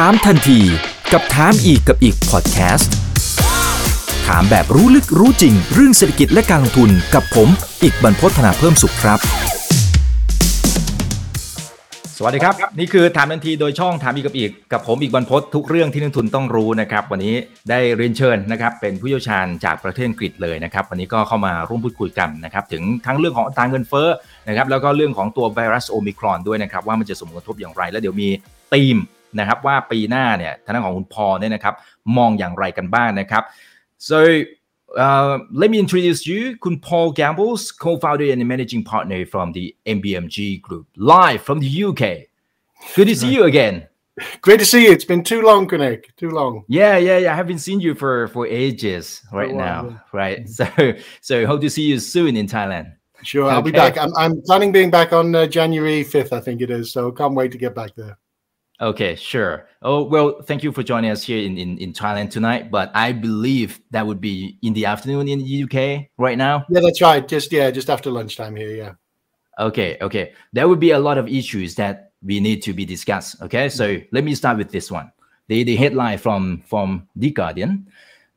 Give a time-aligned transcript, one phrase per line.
[0.00, 0.60] ถามทันที
[1.12, 2.92] กับถามอีกกับอีกพอดแคสต์
[4.26, 7.48] ถามแบบรู้ลึกรู้จริง เรื่องเศรษฐกิจและการลงทุนกับผม
[7.82, 9.18] อีกบรรพฒนาเพิ่มสุขครับ
[12.18, 17.34] สวัสดีครับ นี่คือถามทันทีโดยช่องถามอีกกับอีก กับผมอีกบรรพทุกเรื่องที่นักทุนต้องรู้นะครับ วันนี้
[17.70, 24.08] ได้เรียนเชิญนะครับ เป็นผู้เชี่ยวชาญจากประเทศอังกฤษเลยนะครับ วันนี้ก็เข้ามาร่วมพูดคุยกันนะครับ ถึงทั้งเรื่องของอัตราเงินเฟ้อ
[24.48, 28.28] นะครับแล้วก็เรื่องของตัวไวรัสโอมิครอนด้วยนะครับว่ามันจะส่งผลกระทบอย่างไร แล้วเดี๋ยวมี
[28.72, 28.96] ธีม
[29.38, 31.74] นะครับว่าปีหน้าเนี่ยทางด้านของคุณพอเนี่ยนะครับ
[32.16, 33.42] มองอย่างไรกันบ้างนะครับ
[34.08, 34.18] so
[35.04, 39.64] uh, let me introduce you คุณ Paul Gambles co-founder and managing partner from the
[39.96, 40.36] MBMG
[40.66, 40.86] Group
[41.16, 42.02] live from the UK
[42.96, 43.76] good to see you again
[44.46, 44.92] Great to see you.
[44.96, 46.02] It's been too long, Connect.
[46.22, 46.52] Too long.
[46.80, 49.04] yeah yeah yeah I haven't seen you for for ages
[49.38, 49.98] right Oh, wow, now yeah.
[50.20, 50.66] right so
[51.28, 52.88] so hope to see you soon in Thailand
[53.30, 53.78] Sure, I'll be Okay.
[53.84, 53.96] back.
[53.96, 56.92] I'm, I'm planning being back on uh, January 5th, I think it is.
[56.92, 58.18] So can't wait to get back there.
[58.80, 59.68] Okay, sure.
[59.82, 62.70] Oh, well, thank you for joining us here in, in, in Thailand tonight.
[62.70, 66.66] But I believe that would be in the afternoon in the UK right now.
[66.68, 67.26] Yeah, that's right.
[67.26, 68.74] Just yeah, just after lunchtime here.
[68.74, 68.92] Yeah.
[69.58, 70.32] Okay, okay.
[70.52, 73.40] There would be a lot of issues that we need to be discussed.
[73.42, 74.06] Okay, so mm-hmm.
[74.10, 75.12] let me start with this one.
[75.46, 77.86] The, the headline from, from The Guardian,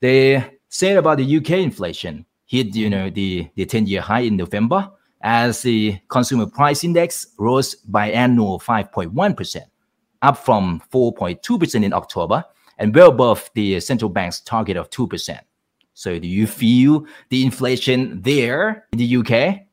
[0.01, 4.91] they said about the UK inflation hit, you know, the, the 10-year high in November
[5.21, 9.61] as the consumer price index rose by annual 5.1%.
[10.21, 12.43] up from 4.2% in October
[12.77, 15.39] and well above the central bank's target of 2%.
[15.93, 19.67] So do you feel the inflation there in the UK?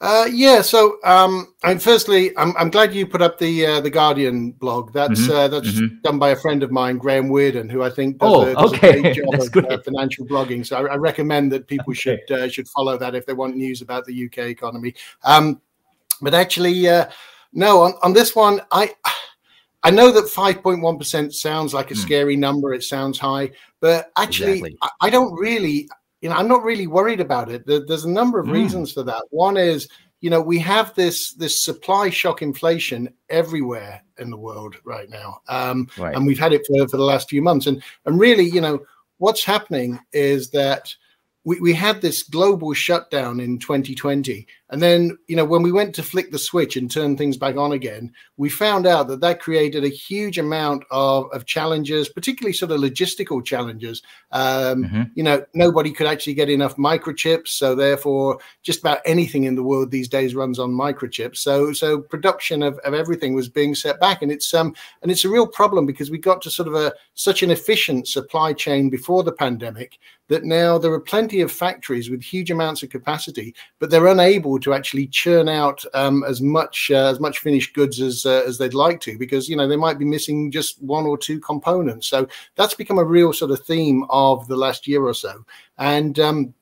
[0.00, 0.60] Uh, yeah.
[0.60, 4.92] So, um, and firstly, I'm, I'm glad you put up the uh, the Guardian blog.
[4.92, 6.02] That's Mhm, uh, that's mhm.
[6.02, 8.72] done by a friend of mine, Graeme Wearden, who I think does, Oh, a, does
[8.74, 8.90] okay.
[8.90, 10.64] a great job of uh, financial blogging.
[10.64, 11.98] So I, I recommend that people Okay.
[11.98, 14.94] should uh, should follow that if they want news about the UK economy.
[15.24, 15.60] Um,
[16.20, 17.06] but actually, uh,
[17.58, 18.94] no, on, on this one, I
[19.82, 22.00] I know that 5.1% sounds like a Hmm.
[22.00, 22.72] scary number.
[22.72, 23.50] It sounds high,
[23.80, 24.78] but actually, Exactly.
[24.82, 25.88] I, I don't really,
[26.20, 27.66] you know, I'm not really worried about it.
[27.66, 28.52] There, there's a number of Hmm.
[28.52, 29.22] reasons for that.
[29.30, 29.88] One is,
[30.20, 35.40] you know, we have this this supply shock inflation everywhere in the world right now,
[35.48, 36.14] um, Right.
[36.14, 37.66] and we've had it for, for the last few months.
[37.66, 38.80] And and really, you know,
[39.18, 40.92] what's happening is that
[41.44, 45.94] we, we had this global shutdown in 2020 and then you know when we went
[45.94, 49.40] to flick the switch and turn things back on again we found out that that
[49.40, 54.02] created a huge amount of, of challenges particularly sort of logistical challenges
[54.32, 55.10] um, Mhm.
[55.14, 59.62] you know nobody could actually get enough microchips so therefore just about anything in the
[59.62, 63.98] world these days runs on microchips so so production of, of everything was being set
[64.00, 66.74] back and it's um and it's a real problem because we got to sort of
[66.74, 69.98] a such an efficient supply chain before the pandemic
[70.28, 74.57] that now there are plenty of factories with huge amounts of capacity, but they're unable
[74.62, 78.58] to actually churn out um, as much uh, as much finished goods as uh, as
[78.58, 82.06] they'd like to because you know they might be missing just one or two components.
[82.06, 82.26] So
[82.56, 85.44] that's become a real sort of theme of the last year or so,
[85.78, 86.54] and um,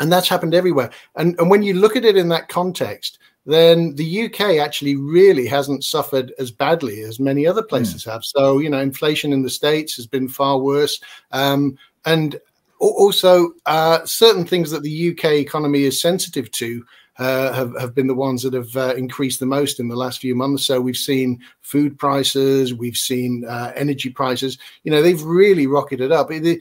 [0.00, 0.90] and that's happened everywhere.
[1.16, 3.18] And and when you look at it in that context.
[3.46, 8.22] Then the UK actually really hasn't suffered as badly as many other places have.
[8.22, 11.00] So, you know, inflation in the States has been far worse.
[11.32, 12.38] Um, and
[12.78, 16.84] Also, uh, certain things that the UK economy is sensitive to
[17.18, 20.34] have, have been the ones that have uh, increased the most in the last few
[20.34, 20.64] months.
[20.66, 24.56] So we've seen food prices, we've seen uh, energy prices.
[24.84, 26.28] You know, they've really rocketed up.
[26.28, 26.60] The- the-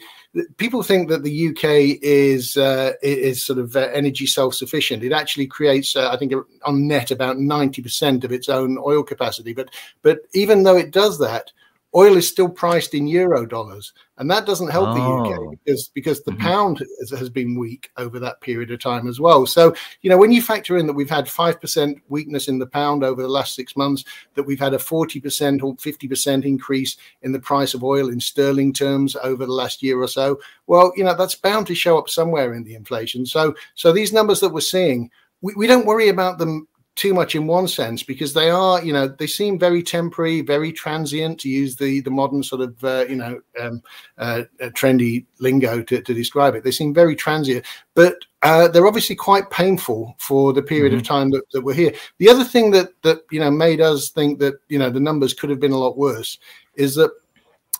[0.57, 5.03] people think that the UK is uh, is sort of uh, energy self sufficient.
[5.03, 9.03] It actually creates, uh, I think, on net about ninety percent of its own oil
[9.03, 9.53] capacity.
[9.53, 9.69] But
[10.01, 11.51] but even though it does that,
[11.95, 15.23] oil is still priced in euro dollars, and that doesn't help the Oh.
[15.25, 16.39] UK because because the Mhm.
[16.39, 19.45] pound has, has been weak over that period of time as well.
[19.45, 22.67] So you know when you factor in that we've had five percent weakness in the
[22.67, 24.03] pound over the last six months,
[24.35, 28.09] that we've had a forty percent or fifty percent increase in the price of oil
[28.09, 31.75] in sterling terms over the last year or so, well, you know that's bound to
[31.75, 33.25] show up somewhere in the inflation.
[33.25, 35.09] So so these numbers that we're seeing,
[35.41, 38.91] we, we don't worry about them too much in one sense because they are you
[38.91, 43.05] know they seem very temporary very transient to use the the modern sort of uh,
[43.07, 43.81] you know um,
[44.17, 46.63] uh, uh, trendy lingo to, to describe it.
[46.63, 51.31] They seem very transient but uh, they're obviously quite painful for the period of time
[51.31, 51.93] that, that we're here.
[52.19, 55.33] The other thing that that you know made us think that you know the numbers
[55.33, 56.37] could have been a lot worse
[56.75, 57.11] is that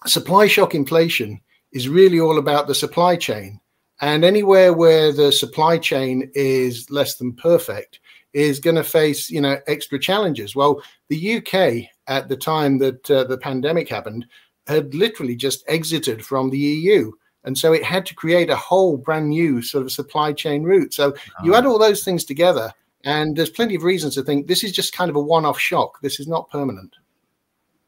[0.05, 1.41] supply shock inflation
[1.71, 3.59] is really all about the supply chain.
[3.99, 7.99] And anywhere where the supply chain is less than perfect
[8.37, 10.55] is going to face you know extra challenges.
[10.55, 11.53] Well the uk
[12.07, 14.25] at the time that uh, the pandemic happened
[14.67, 17.11] had literally just exited from the eu
[17.43, 20.93] and so it had to create a whole brand new sort of supply chain route.
[20.93, 22.73] So you add all those things together
[23.05, 26.01] and there's plenty of reasons to think this is just kind of a one-off shock.
[26.01, 26.95] This is not permanent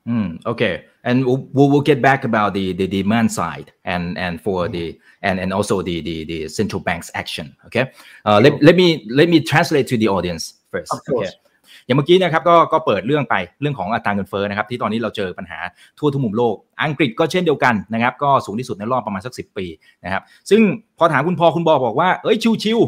[0.09, 4.67] Mm, okay, and we'll, we'll get back about the, the demand side and and for
[4.67, 4.71] mm.
[4.71, 7.56] the and and also the the, the central bank's action.
[7.67, 7.91] Okay,
[8.25, 10.91] uh, let let me let me translate to the audience first.
[10.94, 11.29] Of course.
[11.29, 11.45] Okay.
[11.85, 15.59] อย่างเมื่อกี้นะครับก็ก็เปิดเรื่องไปเรื่องของอัตราเงินเฟ้อนะครับที่ตอนนี้เราเจอปัญหา
[16.00, 19.65] ทั่วทุกมุมโลก อังกฤษก็เช่นเดียวกันนะครับก็สูงที่สุดในรอบประมาณสักสิปี
[20.03, 20.62] นะครับซึ่ง
[20.97, 22.79] พอถามคุณพอคุณบอบอกว่าเอ้ยชิว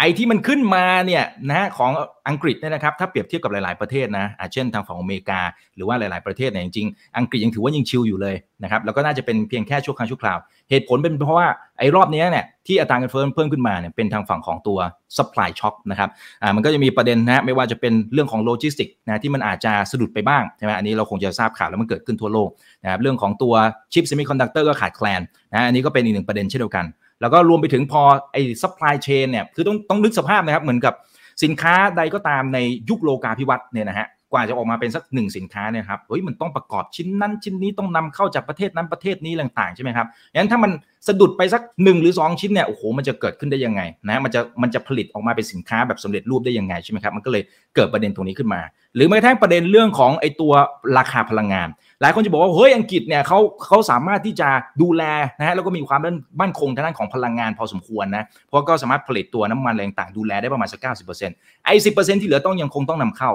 [0.00, 1.90] ไอ้ที่มันขึ้นมาเนี่ยนะของ
[2.28, 5.40] อังกฤษเนี่ยนะครับถ้าเปรียบเทียบกับหลาย ๆประเทศนะเช่นทางฝั่งอเมริกา
[5.76, 10.38] หรือว่าหลาย ๆประเทศเนี่ยจริงๆอังกฤษยังถือว่ายังชิลอยู่เลยนะครับแล้วก็น่าจะเป็นเพียงแค่ชั่วครั้งชั่วคราว
[10.70, 11.48] เหตุผลเป็นเพราะว่า
[11.78, 14.78] ไอ้รอบนี้เนี่ยที่อัตราเงินเฟ้อเพิ่มขึ้นมาเนี่ยเป็นทางฝั่งของตัว
[15.16, 16.10] supply shock นะครับ
[16.42, 22.48] อ่ามันก็จะมีประเด็นนะไม่ว่าจะเป็นเรื่องของโลจิสติกนะที่มันอาจจะสะดุดไปบ้างใช่ไหมอันนี้เราคงจะทราบข่าวแล้วมันเกิดขึ้นทั่วโลก
[22.82, 23.54] นะครับเรื่องของตัว
[23.92, 25.20] ชิปเซมิคอนดักเตอร์ก็ขาดแคลน
[25.52, 26.84] นะอันนี้ก็เป็นอีกหนึ่งประเด็นเช่นเดียวกัน
[27.20, 28.02] แล้วก็รวมไปถึงพอ
[28.32, 30.94] ไอ้ซัพพลายเชนเนี่ยคือต้องต้องนึกสภาพนะครับ เหมือนกับ
[31.42, 32.58] สินค้าใดก็ตามใน
[32.88, 40.70] ยุคโลกาภิวัตน์เนี่ยนะฮะกว่าจะออกมาเป็นสักหนึ่งสินค้าเนี่ยครับเฮ้ยมันต้องประกอบชิ้นนั้นชิ้นนี้ต้องนำเข้าจากประเทศนั้นประเทศนี้ต่างๆใช่ไหมครับงั้นถ้ามัน
[41.08, 47.42] สะดุดไปสักหนึ่งหรือสองชิ้นเนี่ยโอ้โหมันจะเกิดขึ้นได้ยังไงนะมันจะมันจะผลิตออกมาเป็นสินค้าแบบสำเร็จรูปได้ยังไงใช่ไหมครับมันก็เลย
[47.74, 48.60] เกิดประเด็นตรงนี้ขึ้นมา
[48.94, 50.52] หรือแม้กระทั่งประเด็นเรื่องของไอ้ตัว
[50.98, 51.68] ราคาพลังงาน
[52.02, 54.48] หลายคนจะบอกว่าเฮ้ยอังกฤษเนี่ยเขาเขาสามารถที่จะ
[54.82, 55.02] ดูแล
[55.38, 56.00] นะฮะแล้วก็มีความ
[56.40, 63.30] มั่นคงทางด้านของพลังงานพอสมควรนะเพราะก็สามารถผลิตตัวน้ำมันอะไรต่างดูแลได้ประมาณสักเก้าสิบเปอร์เซ็นต์ไอ้สิบเปอร์เซ็นต์ที่เหลือต้องยังคงต้องนำเข้า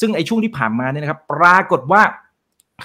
[0.00, 2.02] ซึ่งไอ้ช่วงที่ผ่านมาเนี่ยนะครับปรากฏว่า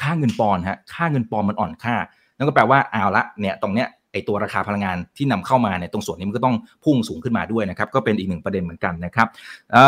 [0.02, 1.96] ค่าเงินปอนฮะค่าเงินปอนมันอ่อนค่า
[2.38, 9.28] นั่นก็แปลว่าเอาละเนี่ยตรงเนี้ย ไอตัวราคาพลังงานที่นำเข้ามาเนี่ยตรงส่วนนี้มันก็ต้องพุ่งสูงขึ้นมาด้วยนะครับก็เป็นอีกหนึ่งประเด็นเหมือนกันนะครับ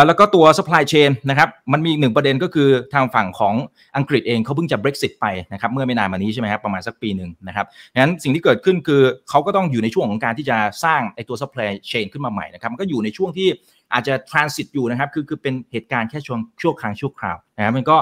[0.08, 3.54] แล้วก็ตัว supply chain นะครับมันมีอีกหนึ่งประเด็นก็คือทางฝั่งของ
[3.98, 7.66] อังกฤษเองเขาเพิ่งจะ Brexit ไปนะครับเมื่อไม่นานมานี้ใช่ไหมครับประมาณสักปีหนึ่งนะครับ
[7.96, 13.48] งั้นสิ่งที่เกิดขึ้นคือเขาก็ต้องอยู่ในช่วงของการที่จะสร้างไอตัว supply chain ขึ้นมาใหม่นะครับมันก็อยู่ในช่วงที่
[13.94, 17.98] อาจจะ transit อยู่นะครับคือคือเป็นเหตุการณ์แค่ช่วงชั่วครั้งชั่วคราวนะครับมันก็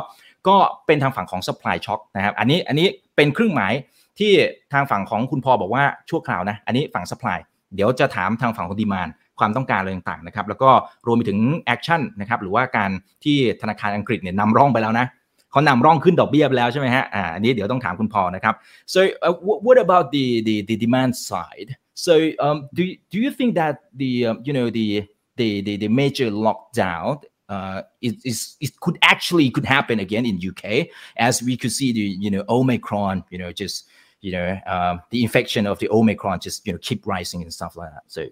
[0.48, 3.74] ก็เป็นทางฝั่งของ supply shock นะครับอันนี้อันนี้เป็นเครื่องหมาย
[4.19, 4.31] ที่
[4.73, 7.39] ทางฝั่งของคุณพอบอกว่าชั่วคราวนะ อันนี้ฝั่ง supply
[7.75, 10.69] เดี๋ยวจะถามทางฝั่งของ demand ความต้องการอะไรต่างๆนะครับ แล้วก็
[11.07, 11.39] รวมไปถึง
[11.73, 12.91] action นะครับ หรือว่าการ
[13.23, 15.07] ที่ธนาคารอังกฤษเนี่ยนำร่องไปแล้วนะ
[15.51, 18.56] เขานำร่องขึ้นดอกเบี้ยไปแล้วใช่ไหมฮะอ่าอันนี้เดี๋ยวต้องถามคุณพอนะครับ
[18.94, 19.33] so uh,
[19.65, 21.69] what about the the the demand side
[22.06, 22.13] so
[22.45, 22.81] um do
[23.13, 24.88] do you think that the um, you know the
[25.39, 27.07] the the, the major lockdown
[27.53, 28.15] uh, it,
[28.65, 30.63] it could actually could happen again in UK
[31.27, 33.75] as we could see the you know Omicron you know just
[34.25, 37.75] you know um, the infection of the Omicron just you know keep rising and stuff
[37.75, 38.01] like that.
[38.07, 38.25] So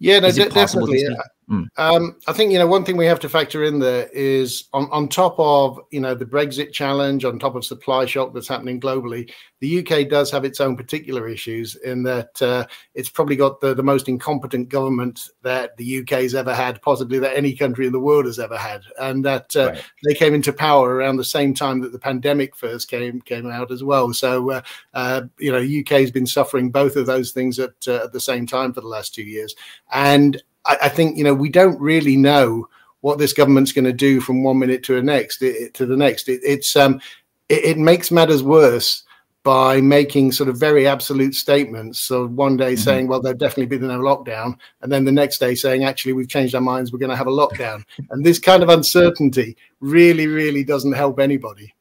[0.00, 1.06] yeah, no, de- definitely.
[1.50, 1.66] Mm.
[1.78, 4.88] Um, I think you know one thing we have to factor in there is on
[4.92, 8.80] on top of you know the Brexit challenge, on top of supply shock that's happening
[8.80, 13.60] globally, the UK does have its own particular issues in that uh, it's probably got
[13.60, 17.84] the, the most incompetent government that the UK has ever had, possibly that any country
[17.84, 19.84] in the world has ever had, and that uh, right.
[20.04, 23.72] they came into power around the same time that the pandemic first came came out
[23.72, 24.12] as well.
[24.12, 24.62] So uh,
[24.94, 28.20] uh you know UK has been suffering both of those things at uh, at the
[28.20, 29.56] same time for the last two years,
[29.92, 32.68] and I, I think you know we don't really know
[33.00, 35.96] what this government's going to do from one minute to the next it, to the
[35.96, 36.28] next.
[36.28, 37.00] It, it's um,
[37.48, 39.04] it, it, makes matters worse
[39.42, 42.00] by making sort of very absolute statements.
[42.00, 42.82] So one day mm-hmm.
[42.82, 46.28] saying, "Well, there'll definitely be no lockdown," and then the next day saying, "Actually, we've
[46.28, 46.92] changed our minds.
[46.92, 51.18] We're going to have a lockdown." and this kind of uncertainty really, really doesn't help
[51.18, 51.74] anybody.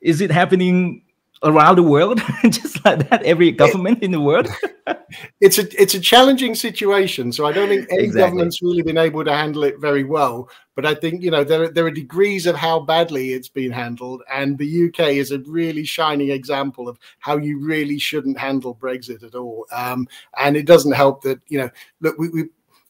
[0.00, 1.02] Is it happening
[1.42, 3.22] around the world, just like that.
[3.24, 4.48] Every government it, in the world.
[5.40, 7.32] it's a it's a challenging situation.
[7.32, 8.20] So I don't think any exactly.
[8.20, 10.48] government's really been able to handle it very well.
[10.74, 14.22] But I think you know there there are degrees of how badly it's been handled,
[14.32, 19.22] and the UK is a really shining example of how you really shouldn't handle Brexit
[19.22, 19.66] at all.
[19.72, 20.08] Um,
[20.38, 21.70] and it doesn't help that you know
[22.00, 22.44] look we, we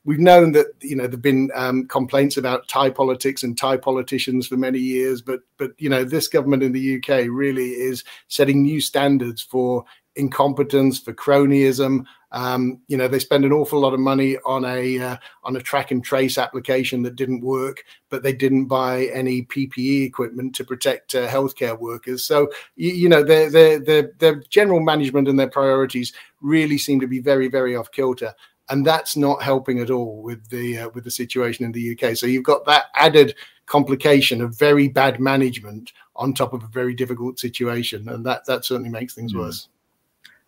[0.05, 4.47] we've known that you know there've been um, complaints about Thai politics and Thai politicians
[4.47, 8.63] for many years, but but you know this government in the UK really is setting
[8.63, 12.05] new standards for incompetence, for cronyism.
[12.33, 15.61] Um, you know they spend an awful lot of money on a uh, on a
[15.61, 20.65] track and trace application that didn't work, but they didn't buy any PPE equipment to
[20.65, 22.25] protect uh, healthcare workers.
[22.25, 27.01] So you, you know their, their their their general management and their priorities really seem
[27.01, 28.35] to be very very off kilter
[28.71, 32.17] and that's not helping at all with the uh, with the situation in the UK.
[32.17, 33.35] So you've got that added
[33.67, 38.65] complication of very bad management on top of a very difficult situation, and that that
[38.65, 39.41] certainly makes things mm.
[39.41, 39.69] worse.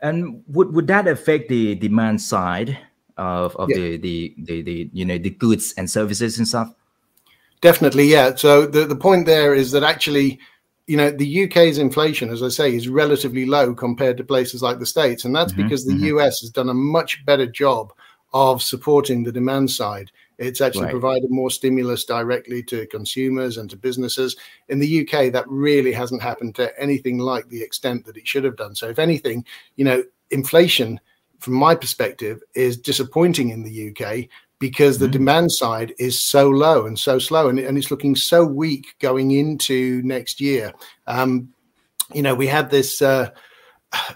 [0.00, 2.78] And would would that affect the demand side
[3.16, 3.76] of of yeah.
[3.76, 6.74] the, the the the you know the goods and services and stuff?
[7.60, 8.34] Definitely, yeah.
[8.34, 10.38] So the the point there is that actually
[10.86, 14.78] you know the UK's inflation, as I say, is relatively low compared to places like
[14.78, 16.18] the States, and that's mm-hmm, because the mm-hmm.
[16.18, 17.92] US has done a much better job
[18.34, 20.90] of supporting the demand side It's actually right.
[20.90, 24.36] provided more stimulus directly to consumers and to businesses.
[24.68, 28.42] In the UK, that really hasn't happened to anything like the extent that it should
[28.42, 28.74] have done.
[28.74, 29.44] So, if anything,
[29.76, 30.98] you know, inflation,
[31.38, 35.12] from my perspective, is disappointing in the UK because the mm-hmm.
[35.12, 39.30] demand side is so low and so slow, and, and it's looking so weak going
[39.30, 40.72] into next year.
[41.06, 41.54] Um,
[42.12, 43.30] you know, we have this uh,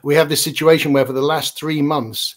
[0.03, 2.35] we have this situation where for the last three months,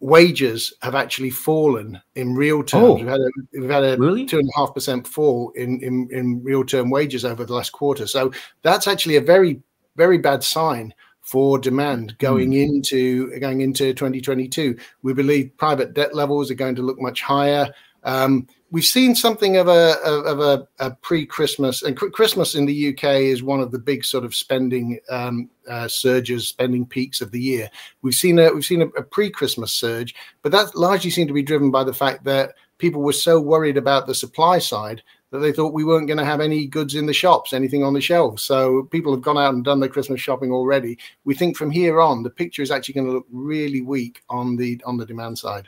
[0.00, 2.84] wages have actually fallen in real terms.
[2.84, 4.26] Oh, we've had a, we've had a really?
[4.26, 7.72] two and a half percent fall in, in in real term wages over the last
[7.72, 8.06] quarter.
[8.06, 9.62] So that's actually a very
[9.96, 12.62] very bad sign for demand going mm.
[12.62, 14.76] into going into 2022.
[15.02, 17.72] We believe private debt levels are going to look much higher.
[18.04, 23.04] Um, we've seen something of a of a, a pre-Christmas, and Christmas in the UK
[23.04, 27.40] is one of the big sort of spending um, uh, surges, spending peaks of the
[27.40, 27.70] year.
[28.02, 31.42] We've seen a we've seen a, a pre-Christmas surge, but that largely seemed to be
[31.42, 35.52] driven by the fact that people were so worried about the supply side that they
[35.52, 38.42] thought we weren't going to have any goods in the shops, anything on the shelves.
[38.44, 40.98] So people have gone out and done their Christmas shopping already.
[41.24, 44.56] We think from here on, the picture is actually going to look really weak on
[44.56, 45.66] the on the demand side.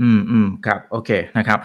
[0.00, 1.58] อืมอืมครับโอเคนะครับ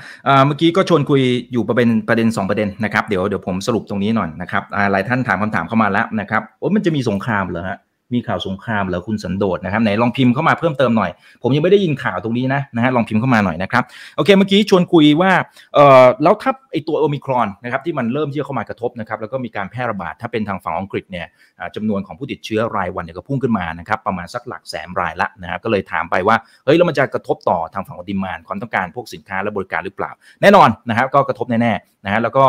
[0.46, 7.78] เมื่อกี้ก็ชวนคุยอยู่ประเด็นประเด็น 2 ประเด็นนะครับเดี๋ยวเดี๋ยวผมสรุปตรงนี้หน่อยนะครับหลายท่านถามคำถามเข้ามาแล้วนะครับโอ้มันจะมีสงครามเหรอฮะ
[8.14, 11.12] มีข่าวสงครามเหรอคุณสันโดษนะครับไหนลองพิมพ์เข้ามาเพิ่มเติมหน่อย
[11.44, 13.84] ผมยังไม่ได้ยินข่าวตรงนี้นะนะฮะลองพิมพ์เข้ามาหน่อยนะครับ
[14.16, 15.32] โอเคเมื่อกี้ชวนคุยว่า
[15.74, 21.28] เอ่อแล้วถ้าไอตัวโอมิครอนนะครับที่มันเริ่มที่จะเข้ามากระทบนะครับแล้วก็มีการแพร่ระบาดถ้าเป็นทางฝั่งอังกฤษเนี่ย
[21.76, 26.36] จำนวนของผู้ติดเชื้อรายวันเนี่ยก็พุ่งขึ้นมานะครับประมาณสักหลักแสนรายละนะครับก็เลยถามไปว่า
[26.66, 32.46] เฮ้ยแล้วมันจะกระทบต่อทางฝั่งของดิมานความต้องการพวกสินค้าและบริการหรือเปล่า แน่นอนนะครับก็กระทบแน่ๆนะฮะแล้วก็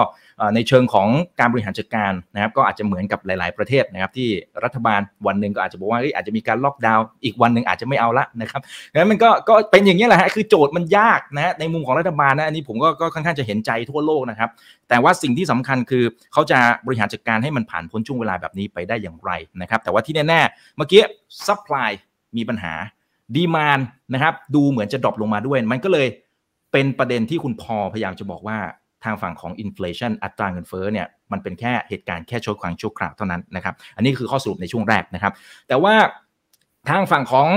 [0.55, 1.09] ในเชิงของ
[1.40, 4.28] การบริหารจัดการนะครับก็อาจจะเหมือนกับหลาย ๆประเทศนะครับที่
[4.64, 8.61] รัฐบาลวันหนึ่งก็อาจจะบอกว่าอาจจะมีการล็อกดาวน์อีกวันหนึ่งอาจจะไม่เอาละนะครับ
[8.93, 14.50] งั้นมันก็ก็เป็นอย่างนี้แหละฮะคือโจทย์มันยากนะในมุมของรัฐบาลนะอันนี้ผมก็ก็ค่อนข้างจะเห็นใจทั่วโลกนะครับ
[14.88, 21.02] แต่ว่าสิ่งที่สำคัญคือเขาจะบริหารจัดการให้มันผ่านพ้นช่วงเวลาแบบนี้ไปได้อย่างไรนะครับแต่ว่าที่แน่ๆเมื่อกี้
[21.47, 21.90] ซัพพลาย
[22.37, 22.75] มีปัญหา
[23.35, 23.81] ดีมาน
[24.14, 26.07] นะครับดูเหมือนจะดรอปลงมาด้วย มันก็เลย
[26.73, 28.59] เป็นประเด็นที่คุณพอพยายามจะบอกว่า
[29.04, 35.32] ทางฝั่งของอินฟลชันอัตราเงินเฟ้อเนี่ยมันเป็นแค่เหตุการณ์แค่ชั่วครั้งชั่วคราวเท่านั้นนะครับ อันนี้คือข้อสรุปในช่วงแรกนะครับ
[35.68, 35.94] แต่ว่า
[36.88, 37.48] ทางฝั่งของ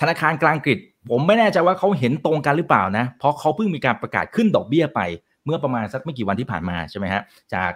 [0.00, 5.00] ธนาคารกลางกรีกผมไม่แน่ใจว่าเขาเห็นตรงกันหรือเปล่านะเพราะเขาเพิ่งมีการประกาศขึ้นดอกเบี้ยไป
[5.44, 7.22] เมื่อประมาณสักไม่กี่วันที่ผ่านมาใช่ไหมฮะ
[7.54, 7.70] จาก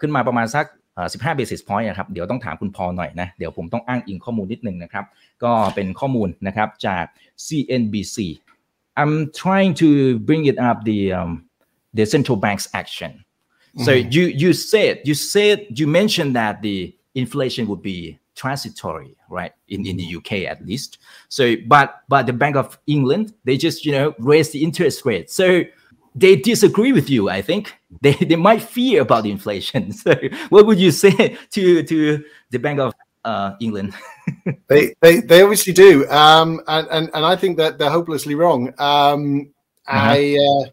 [0.00, 0.66] ขึ้นมาประมาณสัก
[1.12, 5.04] 15 basis point นะครับ เดี๋ยวต้องถามคุณพอหน่อยนะ เดี๋ยวผมต้องอ้างอิงข้อมูลนิดนึงนะครับ
[5.44, 7.04] ก็เป็นข้อมูลนะครับจาก
[7.46, 8.16] CNBC
[9.00, 9.88] I'm trying to
[10.26, 11.30] bring it up the um,
[11.96, 13.24] the central bank's action.
[13.84, 14.10] So mm-hmm.
[14.10, 19.52] you you said you said you mentioned that the inflation would be transitory, right?
[19.68, 20.98] In in the UK at least.
[21.28, 25.30] So but but the Bank of England they just you know raise the interest rate.
[25.30, 25.64] So
[26.14, 27.28] they disagree with you.
[27.28, 29.92] I think they they might fear about the inflation.
[30.04, 30.14] So
[30.48, 32.94] what would you say to to the Bank of
[33.26, 33.92] uh, England?
[34.68, 38.72] they, they they obviously do, um, and, and and I think that they're hopelessly wrong.
[38.78, 39.52] Um,
[39.86, 40.16] uh-huh.
[40.16, 40.38] I.
[40.40, 40.70] Uh,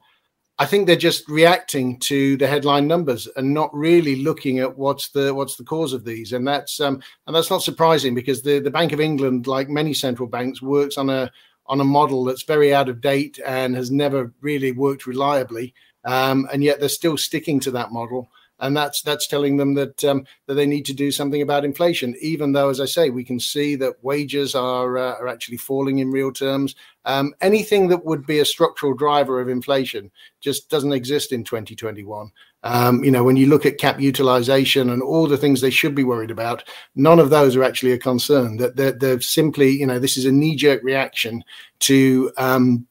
[0.59, 5.09] I think they're just reacting to the headline numbers and not really looking at what's
[5.09, 6.33] the what's the cause of these.
[6.33, 9.93] And that's um, and that's not surprising because the, the Bank of England, like many
[9.93, 11.31] central banks, works on a
[11.65, 15.73] on a model that's very out of date and has never really worked reliably.
[16.05, 18.29] Um, and yet they're still sticking to that model
[18.63, 22.15] and that's that's telling them that um, that they need to do something about inflation.
[22.21, 25.99] Even though, as I say, we can see that wages are uh, are actually falling
[25.99, 26.73] in real terms.
[27.03, 32.31] Um, anything that would be a structural driver of inflation just doesn't exist in 2021.
[32.63, 35.93] Um, you know, when you look at cap utilization and all the things they should
[35.93, 36.63] be worried about,
[36.95, 38.55] none of those are actually a concern.
[38.55, 41.43] That they're, they're, simply, you know, this is a knee jerk reaction
[41.79, 42.87] to um,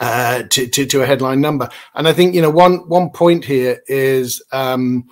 [0.00, 1.68] uh, to, to, to a headline number.
[1.94, 5.04] And I think you know one one point here is um,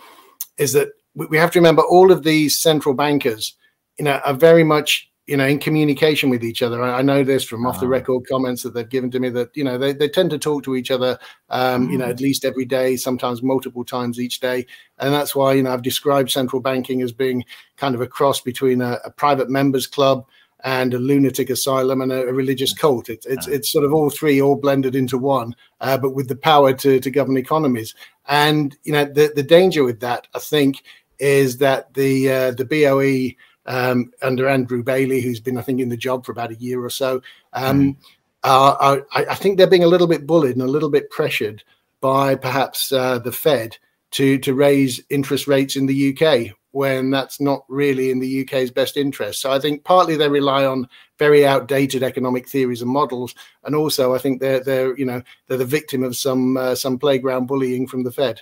[0.58, 3.54] is that we have to remember all of these central bankers,
[3.98, 6.82] you know, are very much you know in communication with each other.
[6.82, 7.90] I, I know this from off the ah.
[7.90, 10.64] record comments that they've given to me that you know they, they tend to talk
[10.64, 11.18] to each other,
[11.50, 12.22] um, you know, at mm.
[12.22, 14.66] least every day, sometimes multiple times each day,
[14.98, 17.44] and that's why you know I've described central banking as being
[17.76, 20.26] kind of a cross between a, a private members club
[20.64, 23.08] and a lunatic asylum and a, a religious cult.
[23.08, 26.36] It, it's it's sort of all three all blended into one, uh, but with the
[26.36, 27.94] power to to govern economies.
[28.26, 30.82] And you know the the danger with that, I think,
[31.18, 35.88] is that the uh, the BOE um, under Andrew Bailey, who's been I think in
[35.88, 37.96] the job for about a year or so, um, mm.
[38.44, 41.62] are, are, I think they're being a little bit bullied and a little bit pressured
[42.00, 43.78] by perhaps uh, the Fed
[44.12, 48.70] to to raise interest rates in the UK when that's not really in the UK's
[48.70, 49.40] best interest.
[49.40, 50.88] So I think partly they rely on
[51.18, 55.58] very outdated economic theories and models, and also I think they're they're you know they're
[55.58, 58.40] the victim of some uh, some playground bullying from the Fed.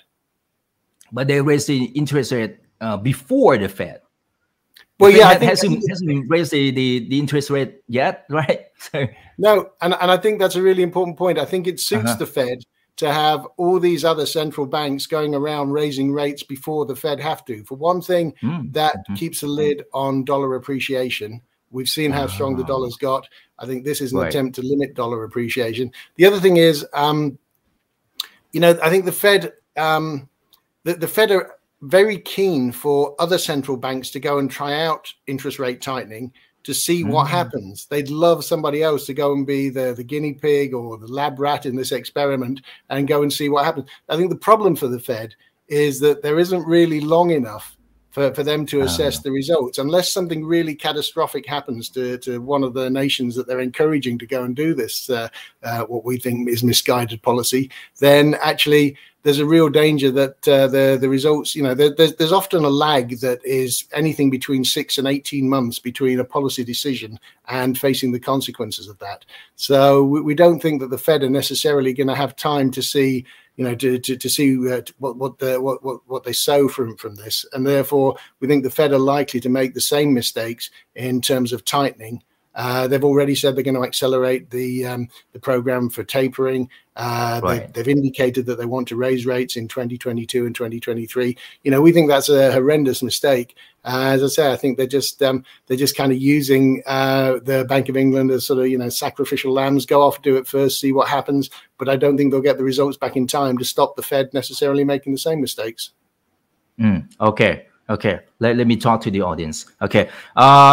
[1.13, 4.01] But they raised the interest rate uh, before the Fed.
[5.01, 8.67] Well, yeah, I think hasn't, hasn't raised the, the, the interest rate yet, right?
[8.79, 9.07] So.
[9.39, 11.39] No, and, and I think that's a really important point.
[11.39, 12.17] I think it suits uh-huh.
[12.17, 12.59] the Fed
[13.01, 17.47] to have all these other central banks going around raising rates before the Fed have
[17.47, 17.65] to.
[17.65, 18.71] For one thing, mm.
[18.75, 19.15] that mm-hmm.
[19.15, 21.41] keeps a lid on dollar appreciation.
[21.71, 22.67] We've seen how strong the ah.
[22.67, 23.27] dollar's got.
[23.59, 24.29] I think this is an right.
[24.29, 25.91] attempt to limit dollar appreciation.
[26.17, 27.39] The other thing is, um,
[28.53, 30.29] you know, I think the Fed, um,
[30.85, 35.11] the, the Fed are very keen for other central banks to go and try out
[35.27, 36.33] interest rate tightening
[36.65, 37.31] to see what mm.
[37.31, 37.87] happens.
[37.87, 41.39] They'd love somebody else to go and be the, the guinea pig or the lab
[41.39, 43.89] rat in this experiment and go and see what happens.
[44.09, 45.35] I think the problem for the Fed
[45.69, 47.77] is that there isn't really long enough
[48.11, 49.79] for, for them to assess uh, the results.
[49.79, 54.27] Unless something really catastrophic happens to, to one of the nations that they're encouraging to
[54.27, 55.29] go and do this, uh,
[55.63, 60.67] uh, what we think is misguided policy, then actually there's a real danger that uh,
[60.67, 64.65] the the results, you know, there, there's there's often a lag that is anything between
[64.65, 69.25] six and eighteen months between a policy decision and facing the consequences of that.
[69.57, 72.83] So we, we don't think that the Fed are necessarily going to have time to
[72.83, 76.33] see, you know, to to, to see uh, what what the what, what what they
[76.33, 79.81] sow from from this, and therefore we think the Fed are likely to make the
[79.81, 82.23] same mistakes in terms of tightening
[82.55, 86.69] uh, they've already said they're going to accelerate the um, the program for tapering.
[86.97, 87.73] Uh, right.
[87.73, 91.37] they, have indicated that they want to raise rates in 2022 and 2023.
[91.63, 93.57] You know, we think that's a horrendous mistake.
[93.85, 97.39] Uh, as I say, I think they're just um, they're just kind of using uh,
[97.43, 99.87] the Bank of England as sort of you know sacrificial lambs.
[99.87, 101.51] Go off, do it first, see what happens.
[101.79, 104.35] But I don't think they'll get the results back in time to stop the Fed
[104.35, 105.93] necessarily making the same mistakes.
[106.79, 107.67] Mm, okay.
[107.91, 108.07] โอเค
[108.43, 109.97] let let me talk to the audience โอเค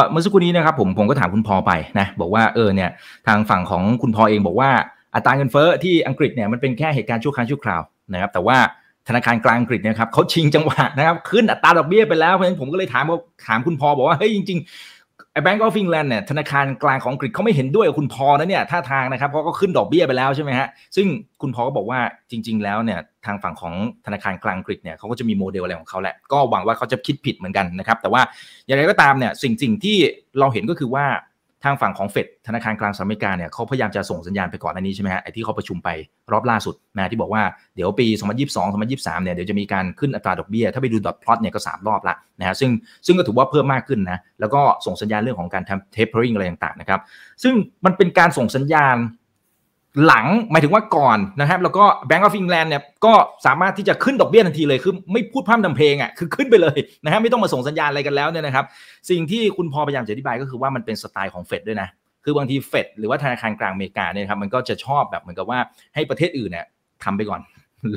[0.09, 2.89] เมื่อสักครู่นี้นะครับผมผมก็ถามคุณพอไปนะบอกว่าเออเนี่ย
[3.27, 4.69] ทางฝั่งของคุณพอเองบอกว่า
[5.15, 7.81] อัตราเงินเฟ้อที่อังกฤษเนี่ยมันเป็นแค่เหตุการณ์ชั่วครั้งชั่วคราว
[8.13, 8.57] นะครับแต่ว่า
[9.07, 13.03] ธนาคารกลางอังกฤษนะครับเขาชิงจังหวะนะครับขึ้นอัตราดอกเบี้ยไปแล้วเพราะฉะนั้นผมก็เลยถาม
[13.47, 14.96] ถามคุณพอบอกว่าเฮ้ยจริง ๆ
[15.43, 21.07] แบงก์ออฟฟิงแลนด์เนี่ยธนาคารกลางของอังกฤษเขาไม่เห็นด้วยกับคุณพอนะเนี่ยท่าทางนะครับเพราะก็ขึ้นดอกเบี้ยไปแล้วใช่ไหมฮะซึ่ง
[21.41, 21.99] คุณพอก็บอกว่า
[22.31, 23.73] จริง ๆ แล้วเนี่ยทางฝั่งของ
[24.05, 28.21] ธนาคารกลางอังกฤษเนี่ยเขาก็จะมีโมเดลอะไรของเขาแหละก็หวังว่าเขาจะคิดผิดเหมือนกันนะครับแต่ว่า
[28.65, 29.97] อย่างไรก็ตามเนี่ยสิ่งสิ่งที่
[30.39, 31.05] เราเห็นก็คือว่า
[31.63, 35.89] ทางฝั่งของเฟดธนาคารกลางสหรัฐอเมริกาเนี่ยเขาพยายามจะส่งสัญญาณไปก่อนอันนี้ใช่ไหมฮะไอ้ที่เขาประชุมไป
[36.31, 37.43] รอบล่าสุดนะที่บอกว่า
[37.75, 38.07] เดี๋ยวปี
[38.45, 42.71] 2022 2023 เนี่ยเดี๋ยวจะมีการขึ้นอัตราดอกเบี้ย ถ้าไปดูดอทพลอตเนี่ยก็ 3 รอบละนะฮะซึ่ง
[43.05, 46.99] ซึ่งก็ถือว่าเพิ่มมากขึ้นนะแล้วก็ส่งสัญญาณเรื่องของการทำเทปเปอร์ริงอะไรต่างๆนะครับ
[47.43, 47.53] ซึ่ง
[47.85, 48.97] มันเป็นการส่งสัญญาณ
[50.05, 53.13] หลังหมายถึงว่าก่อนนะครับ แล้วก็ Bank of England เนี่ยก็
[53.45, 58.65] สามารถที่จะขึ้นดอกเบี้ยทันทีเลยคือไม่พูดพร่ำทำเพลงอะคือขึ้นไปเลยนะฮะไม่ต้องมาส่งสัญญาณอะไรกันแล้วเนี่ยนะครับ
[59.09, 61.89] สิ่งที่คุณพอพยายามจะอธิบายก็คือว่ามันเป็นสไตล์ของเฟดด้วยนะ
[62.23, 65.59] คือบางทีเฟดหรือว่าธนาคารกลางอเมริกาเนี่ยครับมันก็จะชอบแบบเหมือนกับว่า
[65.95, 66.65] ให้ประเทศอื่นเนี่ย
[67.03, 67.41] ทำไปก่อน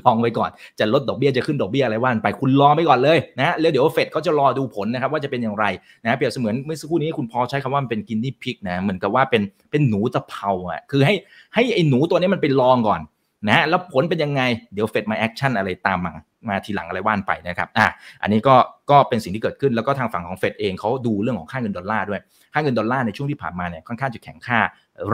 [0.00, 0.50] ลองไว้ก่อน
[0.81, 5.64] จะลดดอกเบี้ยจะขึ้นดอกเบี้ยอะไรว่านไปคุณรอไปก่อนเลยนะแล้วเดี๋ยวเฟดเขาจะรอดูผลนะครับว่าจะเป็นอย่างไร
[6.05, 11.14] นะเปรียบเสมือนเมื่อสักครู่นี้คุณพอใช้คำว่ามันเป็นกินนี่พิกนะเหมือนกับว่าเป็นเป็นหนูตะเภาอะคือให้
[11.55, 13.00] ให้ไอ้หนูตัวนี้มันไปลองก่อน
[13.48, 14.42] นะแล้วผลเป็นยังไง
[14.74, 16.12] เดี๋ยวเฟดมาแอคชั่นอะไรตามมา
[16.48, 17.87] มาทีหลังอะไรว่านไปนะครับอะ
[18.22, 18.57] อันนี้ก็
[18.90, 22.20] ก็เป็นสิ่งที่เกิดขึ้นแล้วก็ทางฝั่งของเฟดเองเขาดูเรื่องของค่าเงินดอลลาร์ด้วย
[22.55, 24.59] ค่าเงินดอลลาร์ในช่วงที่ผ่านมาเนี่ยค่อนข้างจะแข็งค่า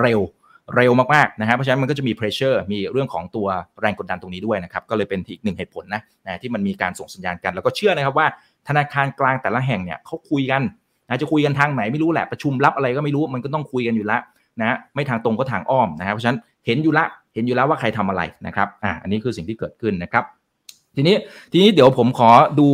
[0.00, 0.20] เร็ว
[0.74, 3.46] เร็วมากๆนะครับเพราะฉะนั้นมันก็จะมี pressure มีเรื่องของตัว
[3.80, 8.26] แรงกดดันตรงนี้ด้วยนะครับก็เลยเป็นอีกหนึ่งเหตุผลนะนะที่มันมีการส่งสัญญาณกัน แล้วก็เชื่อนะครับว่า
[8.68, 10.62] ธนาคารกลางแต่ละแห่งเนี่ยเขาคุยกัน
[11.08, 14.20] นะจะคุยกันทางไหนไม่รู้แหละประชุมรับอะไรก็ไม่รู้มันก็ต้องคุยกันอยู่ล้ว
[14.60, 20.24] นะไม่ทางตรงก็ทางอ้อมนะครับเพราะฉะนั้นเห็นอยู่ละเห็นอยู่แล้วว่าใครทำอะไรนะครับอ่าอันนี้คือสิ่งที่เกิดขึ้นนะครับ
[20.96, 21.16] ทีนี้
[21.52, 22.68] ทีนี้เดี๋ยวผมขอดู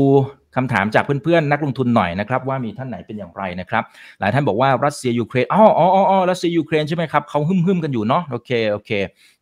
[0.56, 3.82] คำถามจากเพื่อนๆนักลงทุนหน่อยนะครับว่ามีท่านไหนเป็นอย่างไรนะครับ
[4.20, 8.90] หลายท่านบอกว่ารัสเซียยูเครนอ๋ออ๋ออ๋อรัสเซียยูเครนใช่ไหมครับเขาหึ่มหึมกันอยู่เนาะโอเคโอเค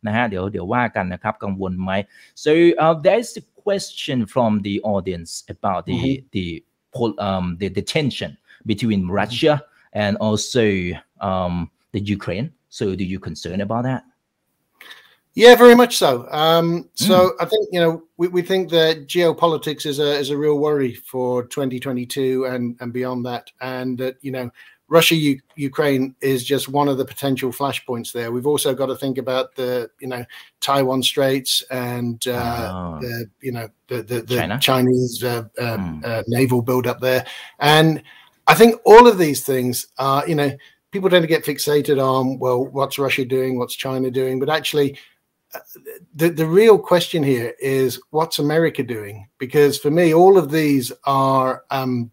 [0.05, 1.91] นะฮะเดี๋ยวเดี๋ยวว่ากันนะครับกังวลไหม
[2.43, 2.51] so
[2.83, 6.25] uh, there's a question from the audience about the mm-hmm.
[6.35, 6.45] the
[7.27, 8.31] um the, the tension
[8.71, 9.53] between Russia
[10.03, 10.65] and also
[11.29, 11.55] um
[11.93, 12.47] the Ukraine
[12.77, 14.01] so do you concern about that
[15.33, 16.27] Yeah, very much so.
[16.29, 17.31] Um, so mm.
[17.39, 20.93] I think you know we, we think that geopolitics is a is a real worry
[20.93, 24.51] for 2022 and and beyond that, and that you know
[24.89, 28.29] Russia U- Ukraine is just one of the potential flashpoints there.
[28.29, 30.25] We've also got to think about the you know
[30.59, 32.99] Taiwan Straits and uh, oh.
[32.99, 36.23] the you know the the, the Chinese uh, uh, mm.
[36.27, 37.25] naval build up there,
[37.59, 38.03] and
[38.47, 40.51] I think all of these things are you know
[40.91, 44.97] people tend to get fixated on well what's Russia doing, what's China doing, but actually
[46.15, 49.27] the, the real question here is what's America doing?
[49.37, 52.11] Because for me, all of these are um,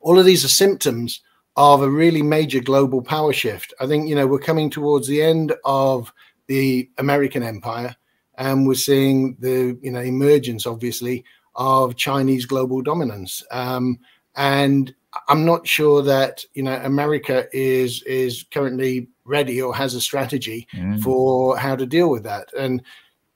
[0.00, 1.20] all of these are symptoms
[1.56, 3.74] of a really major global power shift.
[3.80, 6.12] I think you know we're coming towards the end of
[6.46, 7.94] the American empire,
[8.36, 13.42] and we're seeing the you know emergence, obviously, of Chinese global dominance.
[13.50, 13.98] Um,
[14.36, 14.94] and
[15.28, 20.68] I'm not sure that you know America is is currently ready or has a strategy
[20.74, 21.00] mm.
[21.02, 22.52] for how to deal with that.
[22.56, 22.82] And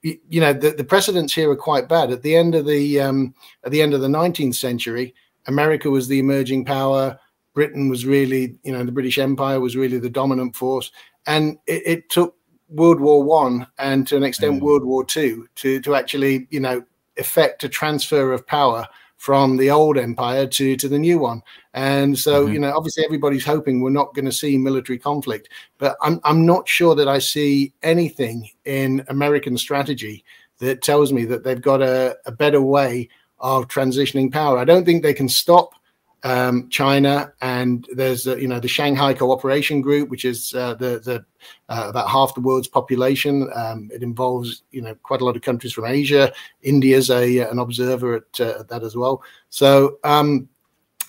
[0.01, 2.11] you know the, the precedents here are quite bad.
[2.11, 3.33] At the end of the um,
[3.63, 5.13] at the end of the 19th century,
[5.47, 7.19] America was the emerging power.
[7.53, 10.91] Britain was really, you know, the British Empire was really the dominant force,
[11.25, 12.35] and it, it took
[12.69, 14.61] World War One and to an extent mm.
[14.61, 16.83] World War Two to to actually, you know,
[17.17, 18.87] effect a transfer of power
[19.25, 21.41] from the old empire to to the new one.
[21.73, 22.53] And so, mm-hmm.
[22.53, 26.45] you know, obviously everybody's hoping we're not going to see military conflict, but I'm I'm
[26.45, 30.23] not sure that I see anything in American strategy
[30.59, 33.09] that tells me that they've got a, a better way
[33.39, 34.59] of transitioning power.
[34.59, 35.73] I don't think they can stop
[36.25, 40.99] um, China, and there's uh, you know the Shanghai Cooperation Group, which is uh, the
[40.99, 41.23] the
[41.69, 43.47] uh, about half the world's population.
[43.53, 46.33] Um, it involves you know quite a lot of countries from Asia.
[46.63, 49.21] India's a an observer at, uh, at that as well.
[49.49, 50.49] So um,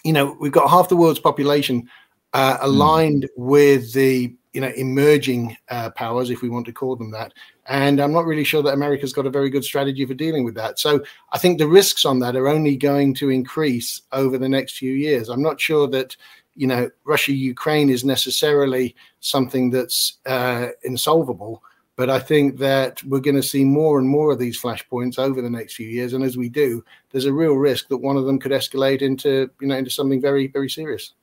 [0.05, 1.89] you know we've got half the world's population
[2.35, 3.29] uh, aligned mm.
[3.37, 7.33] with the you know emerging uh, powers, if we want to call them that,
[7.69, 10.55] and I'm not really sure that America's got a very good strategy for dealing with
[10.55, 10.79] that.
[10.79, 11.03] So
[11.33, 14.93] I think the risks on that are only going to increase over the next few
[14.93, 15.29] years.
[15.29, 16.17] I'm not sure that,
[16.55, 21.63] you know, Russia Ukraine is necessarily something that's uh, insolvable.
[21.97, 25.41] But I think that we're going to see more and more of these flashpoints over
[25.41, 28.27] the next few years, and as we do, there's a real risk that one of
[28.27, 31.15] them could escalate into, you know, into something very, very serious.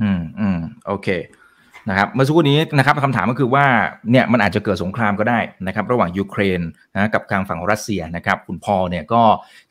[0.00, 1.30] Mm, mm, okay.
[1.88, 3.66] นะครับเมื่อสักครู่นี้นะครับคำถามก็คือว่า
[4.10, 6.60] เนี่ยมันอาจจะเกิดสงครามก็ได้นะครับ ระหว่างยูเครน
[6.94, 9.22] นะกับทางฝั่งรัสเซียนะครับ คุณพอเนี่ยก็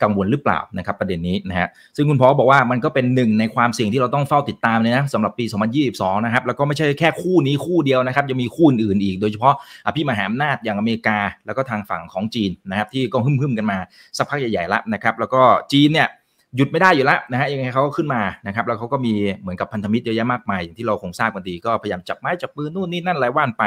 [0.04, 5.46] กังวลหรือเปล่านะครับประเด็นนี้นะฮะซึ่งคุณพอบอกว่ามันก็เป็นหนึ่งในความเสี่ยงที่เราต้องเฝ้าติดตามเลยนะสำหรับปี
[5.86, 9.54] 2022 นะครับ แล้วก็ไม่ใช่แค่คู่นี้คู่เดียวนะครับยังมีคู่อื่นอีก โดยเฉพาะ
[9.86, 13.78] อภิมหาอำนาจอย่างอเมริกา แล้วก็ทางฝั่งของจีนนะครับที่ก็หึ่มๆกันมา
[14.18, 15.42] สักพักใหญ่ๆแล้วนะครับแล้วก็
[15.74, 16.08] จีนเนี่ย
[16.56, 23.64] หยุดไม่ได้อยู่แล้วนะฮะยังไงเขาก็ขึ้นมานะครับแล้วเขาก็มีเหมือนกับพันธมิตรเยอะแยะมากมายอย่างที่เราคงทราบกันดีก็พยายามจับไม้จับมือนู่นนี่นั่นอะไรว่านไป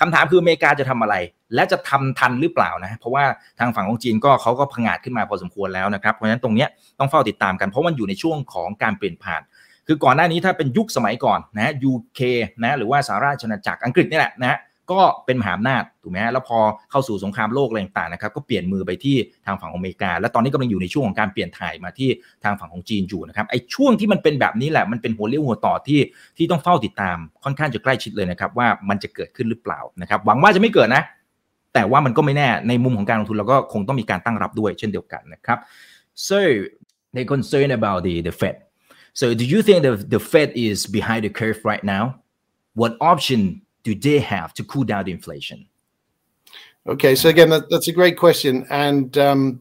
[0.00, 1.14] คำถามคืออเมริกาจะทำอะไร
[1.54, 3.24] และจะทำทันหรือเปล่านะเพราะว่า
[3.58, 6.66] ทางฝั่งของจีนก็เขาก็พังอาจขึ้นมาพอสมควรแล้วนะครับเพราะฉะนั้นตรงนี้
[6.98, 9.42] ต้องเฝ้าติดตามกันเพราะมันอยู่ในช่วงของการเปลี่ยนผ่าน
[9.86, 12.20] คือก่อนหน้านี้ถ้าเป็นยุคสมัยก่อนนะยูเค
[12.62, 14.58] นะหรือว่าสหราชอาณาจักรอังกฤษนี่แหละนะ
[14.90, 16.58] ก็เป็นมหาอำนาจถูกไหมฮะแล้วพอ
[16.90, 19.16] เข้าสู่สงครามโลกอะไรต่างๆนะครับก็เปลี่ยนมือไปที่
[19.46, 22.08] ทางฝั่งอเมริกา และตอนนี้กำลังอยู่ในช่วงของการเปลี่ยนถ่ายมาที่
[22.44, 26.00] ทางฝั่งของจีนอยู่นะครับไอ้ช่วงที่มันเป็นแบบนี้แหละมันเป็นหัวเลี้ยวหัวต่อที่
[26.36, 31.02] ที่ต้องเฝ้าติดตามค่อนข้างจะใกล้ชิดเลยนะครับว่ามันจะเกิดขึ้นหรือเปล่านะครับหวังว่าจะไม่เกิดนะ
[31.74, 35.58] แต่ว่ามันก็ไม่แน่ในมุมของการลงทุนเราก็คงต้องมีการตั้งรับด้วยเช่นเดียวกันนะครับ
[36.28, 36.38] so
[37.14, 38.56] they concern about the the Fed
[39.20, 42.04] so do you think the the Fed is behind the curve right now
[42.80, 43.40] what option
[43.82, 45.66] do they have to cool down the inflation?
[46.86, 49.60] Okay, so again, that, that's a great question, and um,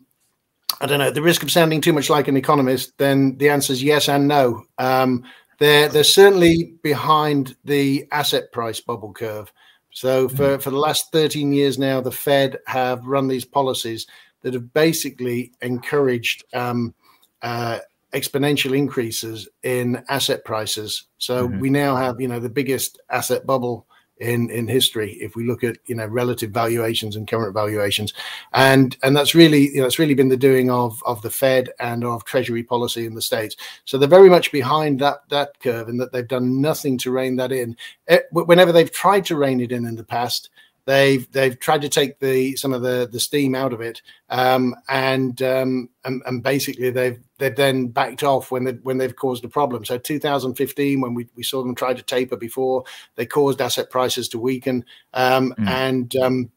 [0.79, 1.11] I don't know.
[1.11, 4.27] the risk of sounding too much like an economist, then the answer is yes and
[4.27, 4.65] no.
[4.79, 5.23] Um,
[5.59, 9.53] they're they're certainly behind the asset price bubble curve.
[9.91, 10.61] So for, mm.
[10.61, 14.07] for the last 13 years now, the Fed have run these policies
[14.41, 16.95] that have basically encouraged um,
[17.41, 17.79] uh,
[18.13, 21.05] exponential increases in asset prices.
[21.17, 21.59] So mm-hmm.
[21.59, 23.85] we now have, you know, the biggest asset bubble
[24.21, 28.13] in in history if we look at you know relative valuations and current valuations.
[28.53, 31.71] And and that's really you know it's really been the doing of of the fed
[31.79, 33.55] and of treasury policy in the states.
[33.85, 37.35] So they're very much behind that that curve in that they've done nothing to rein
[37.37, 37.75] that in.
[38.07, 40.49] Eh, it, whenever they've tried to rein it in in the past
[40.85, 44.75] they've they've tried to take the some of the the steam out of it um,
[44.89, 49.45] and, um, and and basically they've they've then backed off when they when they've caused
[49.45, 52.83] a problem so 2015 when we, we saw them try to taper before
[53.15, 55.67] they caused asset prices to weaken um, mm.
[55.67, 56.51] and um,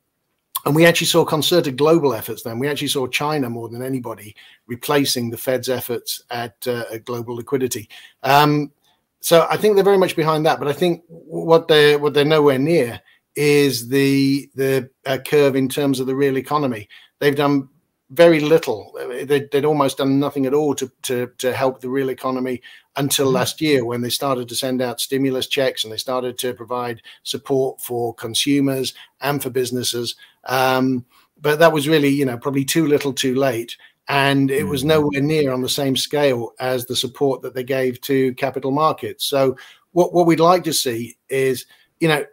[0.65, 2.59] and we actually saw concerted global efforts then.
[2.59, 4.35] We actually saw China more than anybody
[4.67, 7.89] replacing the Fed's efforts at, uh, at global liquidity.
[8.23, 8.73] Um,
[9.21, 10.59] so I think they're very much behind that.
[10.59, 13.01] But I think what they're what they're nowhere near
[13.37, 16.89] is the the uh, curve in terms of the real economy.
[17.21, 17.69] They've done
[18.11, 18.93] very little.
[18.97, 22.61] They'd, they'd, almost done nothing at all to, to, to help the real economy
[22.97, 23.37] until mm-hmm.
[23.37, 27.03] last year when they started to send out stimulus checks and they started to provide
[27.23, 30.15] support for consumers and for businesses.
[30.45, 31.05] Um,
[31.41, 33.77] but that was really, you know, probably too little too late.
[34.07, 34.89] And it was mm-hmm.
[34.89, 39.25] nowhere near on the same scale as the support that they gave to capital markets.
[39.25, 39.57] So
[39.93, 41.65] what, what we'd like to see is,
[42.01, 42.25] you know,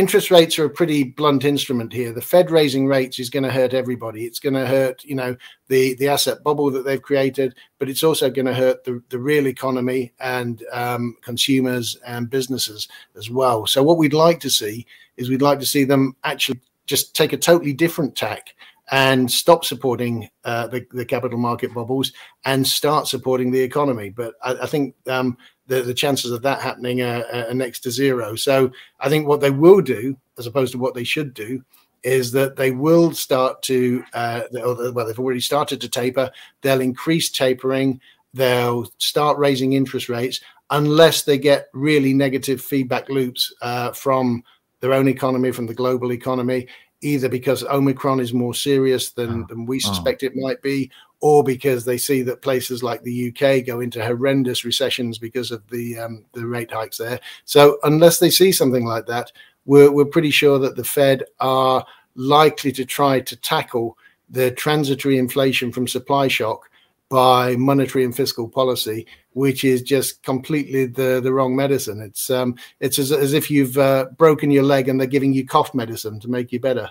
[0.00, 2.10] interest rates are a pretty blunt instrument here.
[2.10, 4.24] The Fed raising rates is going to hurt everybody.
[4.24, 5.36] It's going to hurt, you know,
[5.68, 9.18] the the asset bubble that they've created, but it's also going to hurt the, the
[9.18, 13.66] real economy and um, consumers and businesses as well.
[13.66, 14.86] So what we'd like to see
[15.18, 18.54] is we'd like to see them actually just take a totally different tack
[18.92, 22.12] and stop supporting uh, the, the capital market bubbles
[22.46, 24.08] and start supporting the economy.
[24.08, 25.36] But I, I think um,
[25.70, 28.34] the, the chances of that happening are, are, next to zero.
[28.34, 31.64] So I think what they will do, as opposed to what they should do,
[32.02, 36.28] is that they will start to, uh, well, they've already started to taper.
[36.62, 38.00] They'll increase tapering.
[38.34, 44.42] They'll start raising interest rates unless they get really negative feedback loops uh, from
[44.80, 46.66] their own economy, from the global economy
[47.02, 49.46] either because Omicron is more serious than, oh.
[49.48, 49.88] than we oh.
[49.88, 50.26] suspect oh.
[50.26, 54.64] it might be, or because they see that places like the UK go into horrendous
[54.64, 57.20] recessions because of the um, the rate hikes there.
[57.44, 59.32] So unless they see something like that,
[59.66, 63.96] we're we're pretty sure that the Fed are likely to try to tackle
[64.28, 66.70] the transitory inflation from supply shock
[67.10, 72.00] by monetary and fiscal policy, which is just completely the, the wrong medicine.
[72.00, 75.46] It's um, it's as, as if you've uh, broken your leg and they're giving you
[75.46, 76.88] cough medicine to make you better.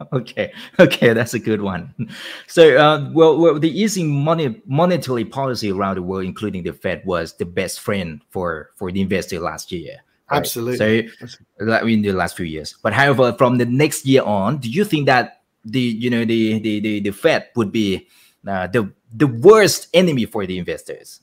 [0.12, 1.94] okay, okay, that's a good one.
[2.46, 7.02] So, uh, well, well, the easing money monetary policy around the world, including the Fed,
[7.04, 9.96] was the best friend for for the investor last year.
[10.30, 10.38] Right?
[10.38, 11.08] Absolutely.
[11.58, 12.76] So, I mean, the last few years.
[12.82, 16.58] But however, from the next year on, do you think that the you know the
[16.60, 18.08] the the, the Fed would be
[18.46, 21.20] uh, the the worst enemy for the investors?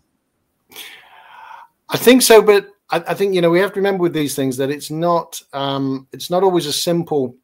[1.89, 4.35] I think so, but I, I, think you know we have to remember with these
[4.35, 7.35] things that it's not um, it's not always a simple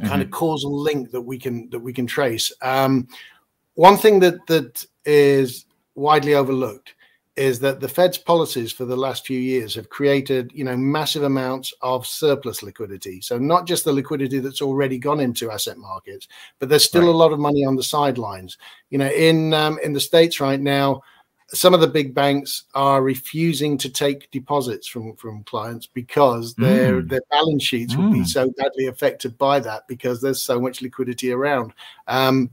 [0.00, 0.22] kind mm-hmm.
[0.22, 2.52] of causal link that we can that we can trace.
[2.62, 3.08] Um,
[3.74, 6.94] one thing that that is widely overlooked
[7.36, 11.24] is that the Fed's policies for the last few years have created, you know, massive
[11.24, 13.20] amounts of surplus liquidity.
[13.20, 16.28] So not just the liquidity that's already gone into asset markets,
[16.60, 17.14] but there's still right.
[17.14, 18.56] a lot of money on the sidelines.
[18.90, 21.02] You know, in um, in the states right now,
[21.48, 27.02] some of the big banks are refusing to take deposits from from clients because their
[27.02, 27.08] mm.
[27.08, 27.98] their balance sheets mm.
[27.98, 28.26] will be mm.
[28.26, 31.72] so badly affected by that because there's so much liquidity around.
[32.08, 32.50] Um,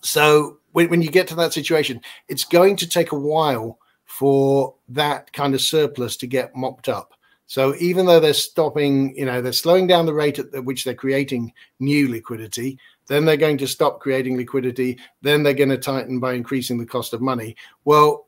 [0.00, 4.74] so when, when you get to that situation, it's going to take a while for
[4.88, 7.13] that kind of surplus to get mopped up.
[7.46, 10.94] So even though they're stopping, you know, they're slowing down the rate at which they're
[10.94, 14.98] creating new liquidity, then they're going to stop creating liquidity.
[15.20, 17.54] Then they're going to tighten by increasing the cost of money.
[17.84, 18.26] Well,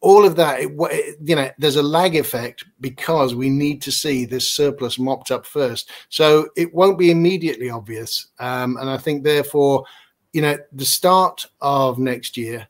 [0.00, 4.24] all of that, it, you know, there's a lag effect because we need to see
[4.24, 5.90] this surplus mopped up first.
[6.08, 8.28] So it won't be immediately obvious.
[8.38, 9.84] Um, and I think, therefore,
[10.32, 12.68] you know, the start of next year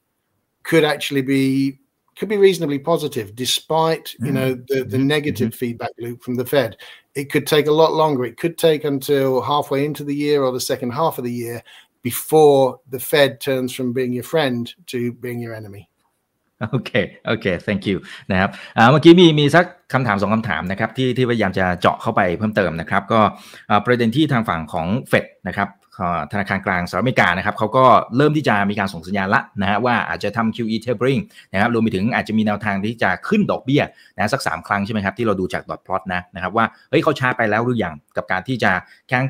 [0.63, 1.81] could actually be
[2.18, 4.68] could be reasonably positive despite you know mm.
[4.68, 5.08] the, the mm-hmm.
[5.08, 5.58] negative mm-hmm.
[5.58, 6.78] feedback loop from the fed
[7.16, 10.52] it could take a lot longer it could take until halfway into the year or
[10.52, 11.62] the second half of the year
[12.02, 15.90] before the fed turns from being your friend to being your enemy
[16.72, 16.92] โอเค
[17.28, 17.98] โอเค thank you
[18.32, 18.50] นะครับ
[18.92, 23.22] เมื่อกี้มีมีสักคำถามสองคำถามนะครับที่ที่พยายามจะเจาะเข้าไปเพิ่มเติมนะครับ ก็
[23.86, 25.68] ประเด็นที่ทางฝั่งของเฟดนะครับ
[26.33, 27.85] ธนาคารกลางสหรัฐอเมริกานะครับเขาก็
[28.17, 33.83] เริ่มที่จะมีการส่งสัญญาณละนะฮะว่าอาจจะทำ QE tapering นะครับรวมไปถึงอาจจะมีแนวทางที่จะขึ้นดอกเบี้ย
[34.17, 38.73] นะสัก 3 ครั้งใช่ไหมครับ ที่เราดูจากดอทพลอตนะนะครับว่าเฮ้ยเขาช้าไปแล้วหรือยังกับการที่จะ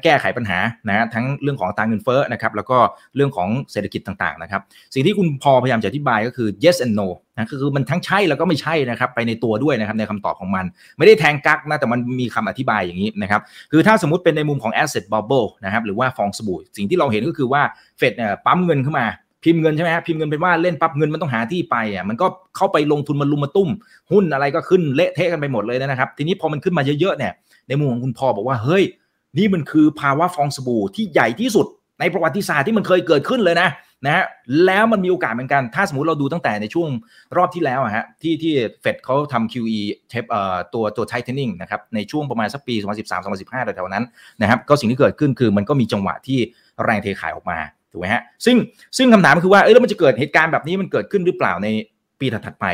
[0.02, 2.78] แก้ไขปัญหานะทั้งเรื่องของตาเงินเฟ้อนะครับแล้วก็
[3.16, 4.60] เรื่องของเศรษฐกิจต่างๆนะครับ
[4.94, 10.64] สิ่งที่คุณพอพยายามจะอธิบายก็คือ yes and no นะคือมันทั้งใช่แล้วก็ไม่ใช่นะครับไปในตัวด้วยนะครับในคำตอบของมัน
[10.98, 13.40] ไม่ได้แทงกักนะแต่มันมีคำอธิบายอย่างนี้นะครับ
[13.72, 17.62] คือถ้าสมมติเป็นในมุมของ asset bubble นะครับหรือว่าฟองสบู่สิ่งที่เราเห็นก็คือว่า
[17.98, 19.06] เฟดเนี่ยปั๊มเงินเข้ามา
[19.44, 23.68] พิมพ์เงินใช่ไหมฮะพิมพ์เงินเป็นว่าเล่นปั๊บเงินมันต้องหาที่ไปอะมันก็เข้าไปลงทุนมันลุมมาตุ้ม
[24.12, 27.32] หุ้นอะไรก็ขึ้นเละเทะกันไปหมดเลยนะครับ ทีนี้พอมันขึ้นมาเยอะๆเนี่ย
[27.68, 28.84] ในมุมของคุณพ่อบอกว่าเฮ้ย
[29.38, 31.66] นี่มันคือภาวะฟองสบู่ที่ใหญ่ที่สุด
[32.00, 33.68] ในประวัติศาสตร์ที่มันเคยเกิดขึ้นเลยนะ
[34.04, 34.24] นะฮะ
[34.66, 36.88] แล้วมันมีโอกาสเหมือนกัน ถ้าสมมติเราดูตั้งแต่ในช่วง
[37.36, 39.78] รอบที่แล้วอะฮะที่ที่เฟดเขาทำ QE
[40.10, 42.74] เทปเอ่อตัวตัว tightening นะครับในช่วงประมาณสักปี
[43.20, 44.04] 2013-2015แถวๆนั้น
[44.40, 46.38] นะครับก็สิ่งที่เกิดขึ้นคือมันก็มีจังหวะที่
[46.84, 47.58] แรงเทขายออกมา
[47.92, 48.56] ถูกไหมฮะซึ่ง
[48.96, 51.68] ซึ่งคำถามคือว่าเออแล้วมันจะเกิดเหตุการณ์แบบนี้มันเกิดขึ้นหรือเปล่าใน
[52.20, 52.66] ปีถัดไป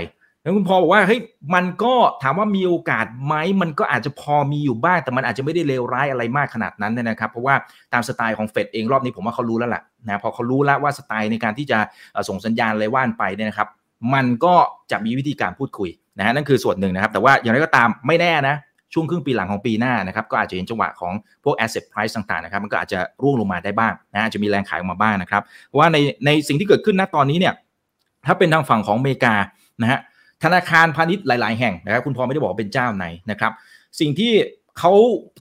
[0.45, 1.21] แล้วคุณพอบอกว่าเฮ้ย
[1.55, 7.55] มันก็ถามว่ามีโอกาสไหมมันก็อาจจะพอมีอยู่บ้างแต่มันอาจจะไม่ได้เลวร้ายอะไรมากขนาดนั้นนะครับ เพราะว่า
[7.93, 11.79] ตามสไตล์ของเฟดเองรอบนี้ผมว่าเขารู้แล้วแหละนะพอเขารู้แล้วว่าสไตล์ในการที่จะ
[12.29, 13.69] ส่งสัญญาณอะไรว่านไปเนี่ยนะครับ
[14.15, 14.55] มันก็
[14.91, 18.57] จะมีวิธีการพูดคุยนะฮะนั่นคือส่วนหนึ่งนะครับ แต่ว่าอย่างไรก็ตามไม่แน่นะ
[18.93, 21.13] ช่วงครึ่งปีหลังของปีหน้านะครับก็อาจจะเห็นจังหวะของ
[21.45, 27.55] พวก asset price ต่างๆนะครับมันก็อาจจะร่วงลงมาได้บ้างนะอาจจะมีแรงขายออกมาบ้างนะครับเพราะว่าในในสิ่งที่เกิดขึ้นณตอนนี้เนี่ย
[28.27, 29.35] ถ้าเป็นทางฝั่งของอเมริกา
[29.83, 30.01] นะฮะ
[30.45, 33.53] ธนาคารพาณิชย์หลาย ๆ แห่งนะครับคุณพอไม่ได้บอกเป็นเจ้าไหนนะครับ
[34.01, 34.33] สิ่งที่
[34.79, 34.93] เขา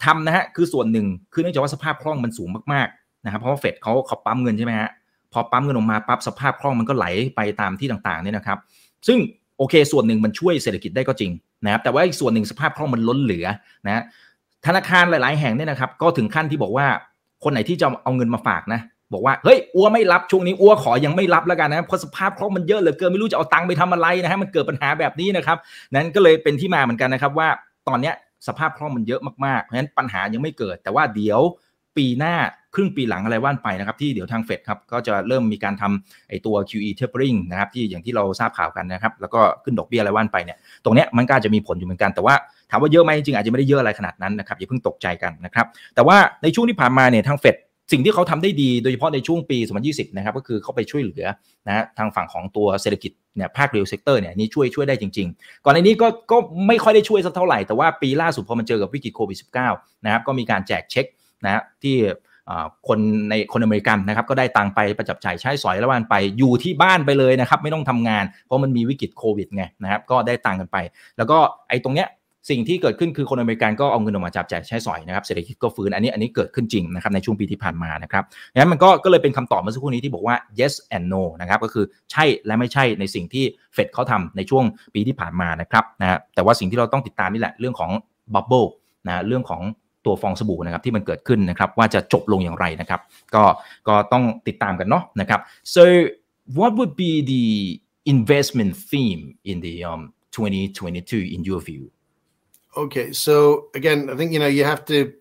[0.05, 4.89] ทำนะฮะคือส่วนหนึ่งคือเนื่องจากว่าสภาพคล่องมันสูงมากๆนะครับเพราะว่าเฟดเขาเขาปั๊มเงินใช่ไหมฮะ
[5.33, 8.57] พอปั๊มเงินออกมาปั๊บสภาพคล่องมันก็ไหลไปตามที่ต่างๆเนี่ยนะครับ
[9.07, 9.17] ซึ่ง
[9.57, 11.31] โอเค ส่วนหนึ่งมันช่วยเศรษฐกิจได้ก็จริง
[11.65, 13.45] นะครับแต่ว่าอีกส่วนหนึ่งสภาพคล่องมันล้นเหลือ
[13.87, 14.03] นะ
[14.65, 16.87] ธนาคารหลาย ๆ แห่งเนี่ยนะครับ ก็ถึงขั้นที่บอกว่า
[17.43, 18.81] คนไหนที่จะเอาเงินมาฝากนะ
[19.13, 25.57] บอกว่าเฮ้ยอัวไม่รับช่วงนี้อัวขอยังไม่รับแล้วกันนะเพราะสภาพคล่องมันเยอะเหลือเกินไม่รู้จะเอาตังค์ไปทำอะไรนะฮะมันเกิดปัญหาแบบนี้นะครับ
[25.93, 27.47] นั้นก็เลยเป็นที่มาเหมือนกันนะครับว่า
[27.87, 28.13] ตอนเนี้ย
[28.47, 31.41] สภาพคล่องมันเยอะมากๆเพราะฉะนั้นปัญหายังไม่เกิด แต่ว่าเดี๋ยว
[31.97, 32.35] ปีหน้า
[32.75, 42.35] ครึ่งปีหลังอะไรว่านไปนะครับ ที่เดี๋ยวทางเฟดครับก็จะเริ่มมีการทำไอตัว QE tapering นะครับที่อย่างที่เราทราบข่าวกันนะครับ แล้วก็ขึ้นดอกเบี้ยอะไรว่านไปเนี่ยตรงเนี้ยมันก็จะมีผลอยู่เหมือนกัน แต่ว่า
[42.69, 47.55] ถามว่าเยอะไหมจริงอาจจะไม่ได้เยอะอะไรขนาดนั้นนะครับอย่าเพิ่งตกใจกันนะครับแต่ว่าในช่วงที่ผ่านมาเนี่ยทางเฟด
[47.91, 51.25] สิ่งที่เขาทำได้ดีโดยเฉพาะในช่วงปี 2020 นะครับ ก็คือเขาไปช่วยเหลือ
[51.67, 59.37] นะทางฝั่งของตัวเศรษฐกิจเนี่ยภาคเรียลเซกเตอร์เนี่ยนี่ช่วยช่วยได้จริง ๆ ก่อนในนี้ก็ก็ไม่ค่อยได้ช่วยสักเท่าไหร่ แต่ว่าปีล่าสุดพอมันเจอกับวิกฤตโควิด
[59.71, 61.05] -19 นะครับก็มีการแจกเช็ค
[61.45, 61.97] นะที่
[62.87, 70.77] คนในคนอเมริกันนะครับก็ได้ตังไปประจับจ่ายใช้สอยละวันไปอยู่ที่บ้านไปเลยนะครับไม่ต้องทำงาน เพราะมันมีวิกฤตโควิดไงนะครับก็ได้ตังกันไป
[71.17, 71.37] แล้วก็
[71.69, 72.07] ไอ้ตรงเนี้ย
[72.49, 78.23] สิ่งที่เกิดขึ้นคือคนอเมริกันก็เอาเงินออกมาจับจ่ายใช้สอยนะครับเศรษฐกิจก็ฟื้นอันนี้อันนี้เกิดขึ้นจริงนะครับในช่วงปีที่ผ่านมานะครับ
[78.55, 87.91] งั้นมันก็ก็เลยเป็นคำตอบเมื่อสักครู่นี้ที่บอกว่า yes and no นะครับก็คือใช่และไม่ใช่ในสิ่งที่เฟดเขาทำในช่วงปีที่ผ่านมานะครับนะแต่ว่าสิ่งที่เราต้องติดตามนี่แหละเรื่องของ
[88.33, 88.63] บับเบิล
[89.07, 89.61] นะเรื่องของ
[90.05, 93.01] ตัวฟองสบู่นะครับที่มันเกิดขึ้นนะครับว่าจะจบลงอย่างไรนะครับ
[93.35, 93.43] ก็
[93.87, 95.39] ก็ต้องติดตามกันเนาะนะครับ
[95.75, 95.83] so
[96.57, 97.45] what would be the
[98.13, 100.01] investment theme in the um
[100.33, 101.83] 2022 in your view
[102.75, 105.13] Okay, so again, I think you know you have to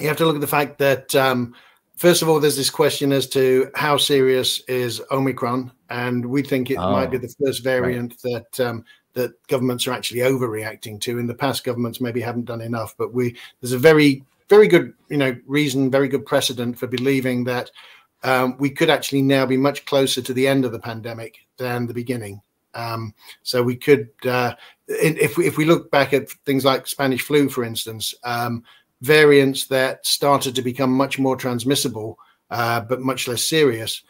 [0.00, 1.54] you have to look at the fact that um,
[1.96, 6.70] first of all, there's this question as to how serious is Omicron, and we think
[6.70, 8.42] it oh, might be oh, the first variant right.
[8.56, 11.18] that um, that governments are actually overreacting to.
[11.18, 14.94] In the past, governments maybe haven't done enough, but we there's a very very good
[15.08, 17.70] you know reason, very good precedent for believing that
[18.24, 21.86] um, we could actually now be much closer to the end of the pandemic than
[21.86, 22.40] the beginning.
[22.74, 24.54] Um, so we could, uh,
[24.88, 28.62] if we, if we look back at things like Spanish flu, for instance, um,
[29.00, 32.18] variants that started to become much more transmissible,
[32.50, 34.02] uh, but much less serious,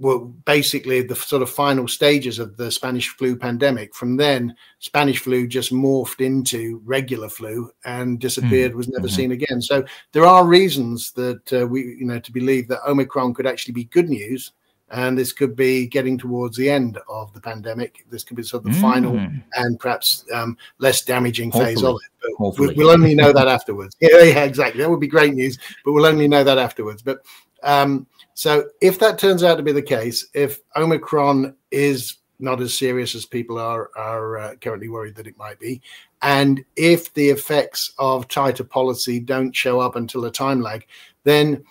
[0.00, 3.94] were basically the sort of final stages of the Spanish flu pandemic.
[3.94, 9.14] From then, Spanish flu just morphed into regular flu and disappeared, mm was never mm-hmm.
[9.14, 9.60] seen again.
[9.60, 13.74] So there are reasons that uh, we, you know, to believe that Omicron could actually
[13.74, 14.52] be good news
[14.90, 18.04] and this could be getting towards the end of the pandemic.
[18.10, 18.80] This could be sort of the mm.
[18.80, 19.16] final
[19.54, 21.74] and perhaps um, less damaging Hopefully.
[21.74, 22.34] phase of it.
[22.38, 23.96] But we, will only know that afterwards.
[24.00, 24.82] Yeah, yeah, exactly.
[24.82, 27.02] That would be great news, but we'll only know that afterwards.
[27.02, 27.24] But
[27.62, 32.76] um, so if that turns out to be the case, if Omicron is not as
[32.76, 35.80] serious as people are are uh, currently worried that it might be,
[36.22, 40.86] and if the effects of tighter policy don't show up until a time lag,
[41.24, 41.62] then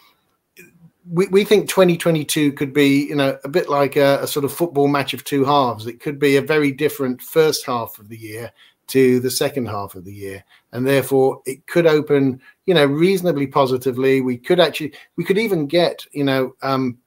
[1.11, 4.53] we, we think 2022 could be, you know, a bit like a, a, sort of
[4.53, 5.87] football match of two halves.
[5.87, 8.51] It could be a very different first half of the year
[8.87, 13.47] to the second half of the year, and therefore it could open, you know, reasonably
[13.47, 14.21] positively.
[14.21, 16.97] We could actually, we could even get, you know, um,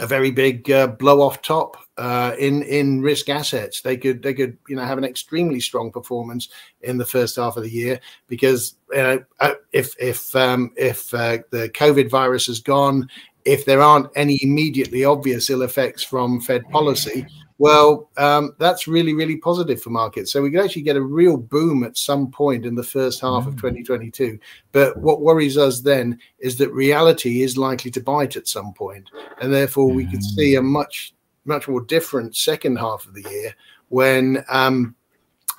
[0.00, 3.80] a very big uh, blow off top uh, in in risk assets.
[3.80, 6.48] They could they could you know have an extremely strong performance
[6.82, 11.12] in the first half of the year because you know uh, if if um, if
[11.12, 13.08] uh, the COVID virus has gone,
[13.48, 19.14] if there aren't any immediately obvious ill effects from Fed policy, well, um, that's really,
[19.14, 20.30] really positive for markets.
[20.30, 23.44] So we could actually get a real boom at some point in the first half
[23.44, 23.48] mm.
[23.48, 24.38] of 2022.
[24.72, 29.08] But what worries us then is that reality is likely to bite at some point,
[29.40, 30.66] and therefore we could see a mm.
[30.66, 31.14] much,
[31.46, 33.54] much more different second half of the year
[33.88, 34.44] when.
[34.50, 34.94] Um,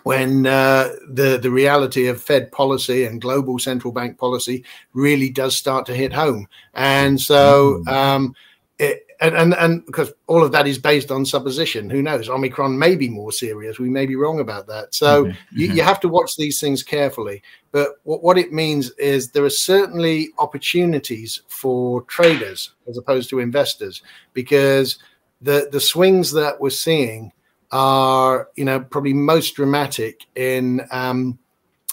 [0.04, 5.56] when uh, the the reality of Fed policy and global central bank policy really does
[5.56, 7.92] start to hit home, and so mm.
[7.92, 8.36] um,
[8.78, 12.78] it, and, and and because all of that is based on supposition who knows omicron
[12.78, 15.38] may be more serious we may be wrong about that so mm-hmm.
[15.52, 15.88] You, you, mm-hmm.
[15.88, 20.30] have to watch these things carefully but what, what it means is there are certainly
[20.40, 24.02] opportunities for traders as opposed to investors
[24.34, 24.98] because
[25.42, 27.32] the the swings that we're seeing
[27.71, 31.38] are you know probably most dramatic in um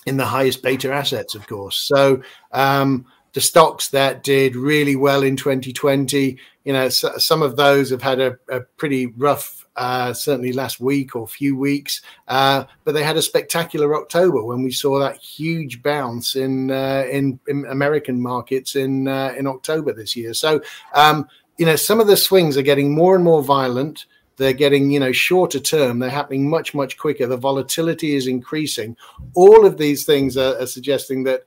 [0.06, 2.20] in the highest beta assets of course so
[2.52, 7.90] um the stocks that did really well in 2020 you know, so, some of those
[7.90, 12.90] have had a, a pretty rough, uh, certainly last week or few weeks, uh, but
[12.90, 17.64] they had a spectacular October when we saw that huge bounce in uh, in, in,
[17.66, 20.34] American markets in uh, in October this year.
[20.34, 20.60] So,
[20.92, 24.06] um, you know, some of the swings are getting more and more violent.
[24.36, 25.98] They're getting, you know, shorter term.
[25.98, 27.26] They're happening much, much quicker.
[27.26, 28.96] The volatility is increasing.
[29.34, 31.44] All of these things are, are suggesting that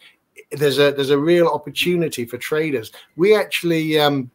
[0.52, 2.92] there's a there's a real opportunity for traders.
[3.16, 4.32] We actually um,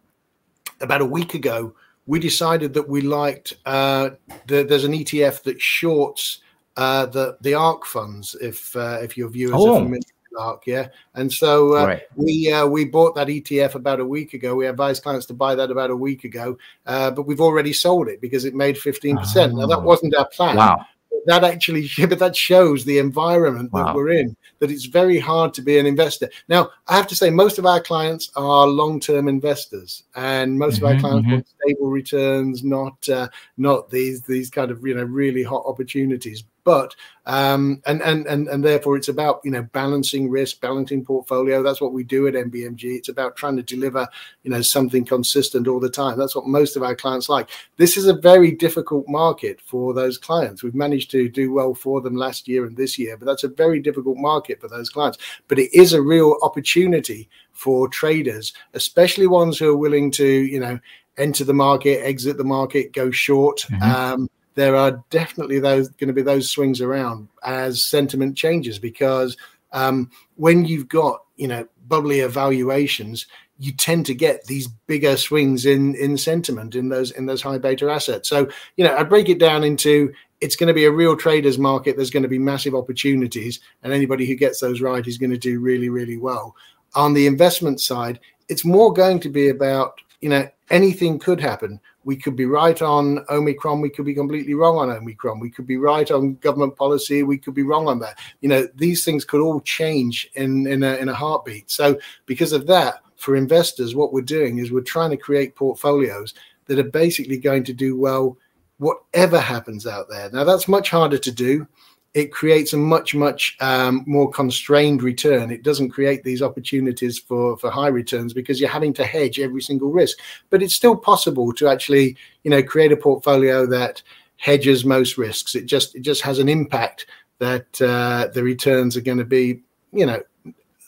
[0.80, 1.74] about a week ago
[2.06, 4.10] we decided that we liked uh,
[4.46, 6.40] the, there's an ETF that shorts
[6.76, 8.36] uh, the the ARK funds.
[8.40, 9.76] If uh, if your viewers oh.
[9.76, 12.02] are familiar with yeah, and so uh, right.
[12.16, 14.54] we uh, we bought that ETF about a week ago.
[14.54, 18.08] We advised clients to buy that about a week ago, uh, but we've already sold
[18.08, 19.54] it because it made fifteen percent.
[19.54, 19.82] Now that oh.
[19.82, 20.56] wasn't our plan.
[20.56, 20.84] Wow
[21.26, 23.84] that actually but that shows the environment wow.
[23.84, 27.16] that we're in that it's very hard to be an investor now i have to
[27.16, 31.26] say most of our clients are long-term investors and most mm-hmm, of our mm-hmm, clients
[31.26, 31.34] mm-hmm.
[31.34, 36.44] want stable returns not uh, not these these kind of you know really hot opportunities
[36.64, 36.96] but
[37.26, 41.62] um, and and and and therefore it's about you know balancing risk, balancing portfolio.
[41.62, 42.96] That's what we do at MBMG.
[42.96, 44.08] It's about trying to deliver
[44.42, 46.18] you know something consistent all the time.
[46.18, 47.50] That's what most of our clients like.
[47.76, 50.62] This is a very difficult market for those clients.
[50.62, 53.48] We've managed to do well for them last year and this year, but that's a
[53.48, 55.18] very difficult market for those clients.
[55.48, 60.60] But it is a real opportunity for traders, especially ones who are willing to you
[60.60, 60.78] know
[61.16, 63.60] enter the market, exit the market, go short.
[63.70, 63.82] Mm-hmm.
[63.82, 69.36] Um, there are definitely those going to be those swings around as sentiment changes because
[69.72, 73.26] um, when you've got you know bubbly evaluations
[73.58, 77.58] you tend to get these bigger swings in in sentiment in those in those high
[77.58, 78.28] beta assets.
[78.28, 81.58] So you know i break it down into it's going to be a real traders
[81.58, 85.30] market there's going to be massive opportunities and anybody who gets those right is going
[85.30, 86.54] to do really really well.
[86.94, 91.80] On the investment side it's more going to be about you know anything could happen
[92.04, 93.80] we could be right on Omicron.
[93.80, 95.40] We could be completely wrong on Omicron.
[95.40, 97.22] We could be right on government policy.
[97.22, 98.18] We could be wrong on that.
[98.40, 101.70] You know, these things could all change in in a, in a heartbeat.
[101.70, 106.34] So because of that, for investors, what we're doing is we're trying to create portfolios
[106.66, 108.36] that are basically going to do well
[108.78, 110.30] whatever happens out there.
[110.30, 111.66] Now that's much harder to do
[112.14, 115.50] it creates a much much um, more constrained return.
[115.50, 119.60] It doesn't create these opportunities for for high returns because you're having to hedge every
[119.60, 120.18] single risk.
[120.48, 124.02] But it's still possible to actually you know create a portfolio that
[124.36, 125.56] hedges most risks.
[125.56, 127.06] It just it just has an impact
[127.38, 129.60] that uh, the returns are going to be
[129.92, 130.22] you know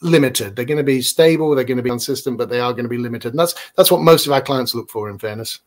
[0.00, 0.54] limited.
[0.54, 2.88] They're going to be stable they're going to be consistent but they are going to
[2.88, 3.32] be limited.
[3.32, 5.60] And that's that's what most of our clients look for in fairness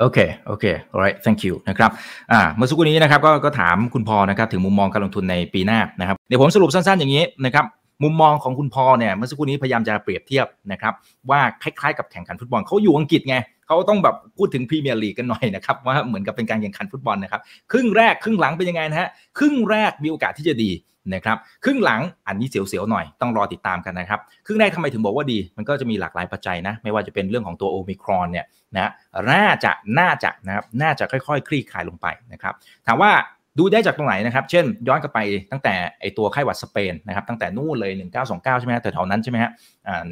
[0.00, 1.90] โอเค โอเค alright thank you นะครับ
[2.32, 7.64] อ่า เมื่อสักครู่นี้นะครับ ก็ ก็ถามคุณพอนะครับ ถึงมุมมองการลงทุนในปีหน้านะครับ เดี๋ยวผมสรุปสั้นๆอย่างนี้นะครับ
[8.02, 10.94] มุมมองของคุณพอเนี่ยเมื่อสักครู่นี้พยายามจะเปรียบเทียบนะครับ
[11.30, 13.36] ว่าคล้ายๆกับแข่งขันฟุตบอลเขาอยู่อังกฤษไง
[13.66, 17.40] เขาต้องแบบพูดถึงพรีเมียร์ลีกกันหน่อยนะครับว่าเหมือนกับเป็นการแข่งขันฟุตบอลนะครับ
[17.72, 20.70] ครึ่งแรกครึ่งหลังเป็นยังไงนะฮะครึ่งแรกมีโอกาสที่จะดี
[21.14, 28.46] นะครับครึ่งหลังอันนี้เสียวๆหน่อยต้องรอติดตามกันนะครับครึ่งแรกทำไมถึงบอกว่าดีมันก็จะมีหลากหลายปัจจัยนะไม่ว่าจะเป็นเรื่องของตัวโอมิครอนเนี่ย
[28.76, 28.90] นะ
[29.30, 32.54] น่าจะน่าจะนะครับน่าจะค่อยๆ คลี่คลายลงไปนะครับ
[32.86, 33.10] ถามว่า
[33.58, 35.18] ดูได้จากตรงไหนนะครับ เช่น ย้อนกลับไป
[35.50, 37.92] ตั้งแต่ไอตัวไข้หวัดสเปนนะครับ ตั้งแต่นู่นเลย
[38.26, 39.50] 1929 ใช่ไหมฮะแถวๆนั้นใช่ไหมฮะ
[39.88, 40.02] อ่า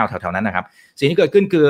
[0.00, 0.64] 192029แถวๆนั้นนะครับ
[0.98, 1.66] สิ่งที่เกิดขึ้นคือ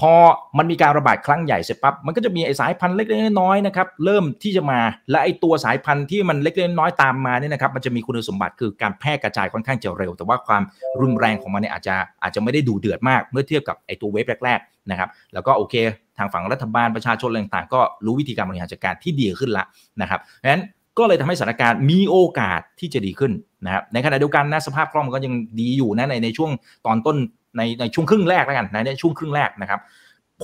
[0.00, 0.14] พอ
[0.58, 4.80] มันมีการระบาดครั้งใหญ่เสร็จปั๊บมันก็จะมีไอสายพันธุ์เล็กๆน้อยๆนะครับเริ่มที่จะมา
[5.10, 10.62] และไอตัวสายพันธุ์ที่มันเล็กๆน้อยๆตามมาเนี่ยนะครับมันจะมีคุณสมบัติคือการแพร่กระจายค่อนข้างจะเร็ว แต่ว่าความ
[11.00, 15.74] รุนแรงของมันเนี่ยอาจจะอาจจะไม่ได้ดูเดือดมาก เมื่อเทียบกับไอตัวเวฟแรกๆนะครับแล้วก็โอเค
[16.18, 19.64] ทางฝั่งรัฐบาลประชาชนอะไรต่างๆก็รู้วิธีการบริหารจัดการที่ดีขึ้นละ
[20.00, 20.64] นะครับเพราะฉะนั้น
[20.98, 23.32] ก็เลยทำให้สถานการณ์มีโอกาสที่จะดีขึ้น
[23.64, 26.50] นะครับในขณะเดียวกันนะสภาพคล่องมันก็ยังดีอยู่นะในในช่วง
[26.86, 27.16] ตอนต้น
[27.56, 29.80] ในในช่วงครึ่งแรกแล้วกันนะในช่วงครึ่งแรกนะครับ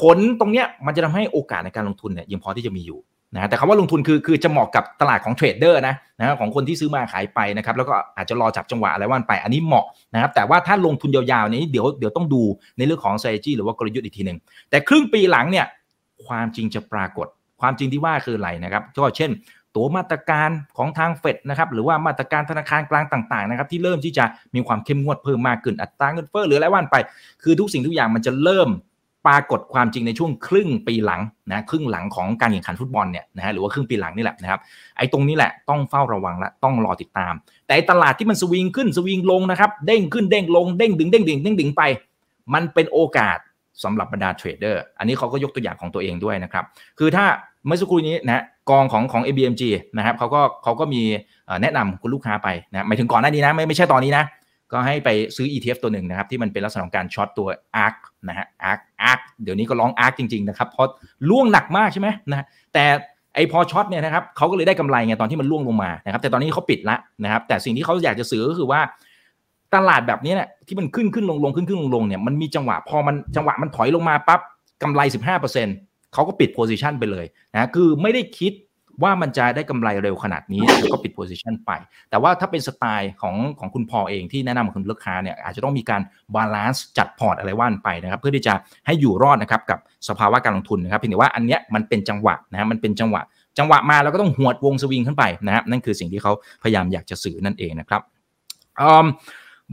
[0.00, 3.00] ผลตรงเนี้ยมันจะทำให้โอกาสในการลงทุนเนี่ยยังพอที่จะมีอยู่
[3.34, 12.42] นะแต่คำว่าลงทุนคือคือจะเหมาะกับตลาดของเทรดเดอร์นะนะของคนที่ซื้อมาขายไปนะครับ แล้วก็อาจจะรอจับจังหวะอะไรว่านไป อันนี้เหมาะนะครับ แต่ว่าถ้าลงทุนยาวๆนี้เดี๋ยวเดี๋ยวต้องดู
[12.76, 14.38] ในเรื่องของ strategy หรือว่ากลยุทธ์อีกทีหนึ่ง
[14.70, 15.66] แต่ครึ่งปีหลังเนี่ย
[16.26, 17.26] ความจริงจะปรากฏ
[17.60, 19.30] ความจริงที่ว่าคืออะไรนะครับก็เช่น
[19.76, 24.24] ตัวมาตรการของทางเฟดนะครับหรือว่ามาตรการธนาคารกลางต่างๆนะครับที่เริ่มที่จะ
[24.54, 26.96] มีความเข้มงวดเพิ่มมากขึ้นอัตราเงินเฟ้อหรืออะไรว่านไป
[27.42, 28.68] คือทุกสิ่งทุกอย่างมันจะเริ่ม
[29.26, 31.20] ปรากฏความจริงในช่วงครึ่งปีหลัง
[31.52, 34.60] นะครึ่งหลังของการแข่งขันฟุตบอลเนี่ยนะฮะหรือว่าครึ่งปีหลังนี่แหละนะครับ
[34.98, 37.34] ไอ้ตรงนี้แหละต้องเฝ้าระวังและต้องรอติดตาม
[37.66, 41.82] แต่ตลาดที่มันสวิงขึ้นสวิงลงนะครับเด้งขึ้นเด้งลงเด้งดึงเด้งดึงเด้งดึงไป
[42.54, 43.38] มันเป็นโอกาส
[43.84, 46.64] สำหรับบรรดาเทรดเดอร์อันนี้เขาก็ยกตัวอย่างของตัวเองด้วยนะครับ
[46.98, 47.24] คือถ้า
[47.66, 49.62] เมื่อสักครู่นี้นะ กองของของ ABMG
[49.96, 51.02] นะครับเขาก็เขาก็มี
[51.62, 54.24] แนะนำคุณลูกค้าไปนะหมายถึงก่อนหน้านี้นะไม่ไม่ใช่ตอนนี้นะ
[54.72, 57.48] ก็ให้ไปซื้อ ETF ตัวหนึ่งนะครับที่มันเป็นลักษณะของการช็อตตัว
[57.84, 57.96] ARK
[58.28, 60.88] นะฮะ ARK ARK เดี๋ยวนี้ก็ร้อง ARK จริงๆนะครับเพราะ
[61.28, 62.84] ล่วงหนักมากใช่ไหมนะแต่
[63.34, 68.80] ไอพอช็อตเนี่ยนะครับเขาก็เลยได้กำไรไงตอนที่มันล่วงลงมานะครับแต่ตอนนี้เขาปิดละนะครับแต่สิ่งที่เขาอยากจะซื้อก็คือว่า
[69.74, 74.40] ตลาดแบบนี้เนี่ยที่มันขึ้นขึ้นลงลงขึ้นขึ้นลงลงเนี่ยมันมีจังหวะพอมันจังหวะมันถอยลงมาปั๊บ
[74.82, 75.00] กำไร
[75.34, 78.52] 15% เขาก็ปิดโพซิชันไปเลยนะคือไม่ได้คิด
[79.02, 81.70] ว่ามันจะได้กำไรเร็วขนาดนี้แล้วก็ปิดโพซิชันไป
[82.10, 86.02] แต่ว่าถ้าเป็นสไตล์ของของคุณพอเองที่แนะนำคุณลูกค้าเนี่ยอาจจะต้องมีการ
[86.34, 88.54] บาลานซ์จัดพอร์ตอะไรว่านไปนะครับ เพื่อที่จะ
[88.86, 93.22] ให้อยู่รอดนะครับกับสภาวะการลงทุนนะครับเพียงแต่ว่าอันเนี้ยมันเป็นจังหวะนะฮะมันเป็นจังหวะ
[93.58, 98.02] จังหวะมาแล้วก็ต้องหวดวงสวิงขึ้นไปนะครับนั่นคือสิ่งที่เขาพยายามอยากจะสื่อนั่นเองนะครับ
[98.88, 99.06] um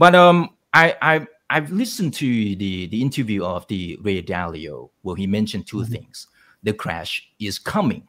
[0.00, 0.38] but um
[0.82, 1.14] I I
[1.54, 2.28] I've listened to
[2.62, 5.92] the the interview of the Ray Dalio where he mentioned 2 mm-hmm.
[5.94, 6.16] things
[6.64, 8.08] the crash is coming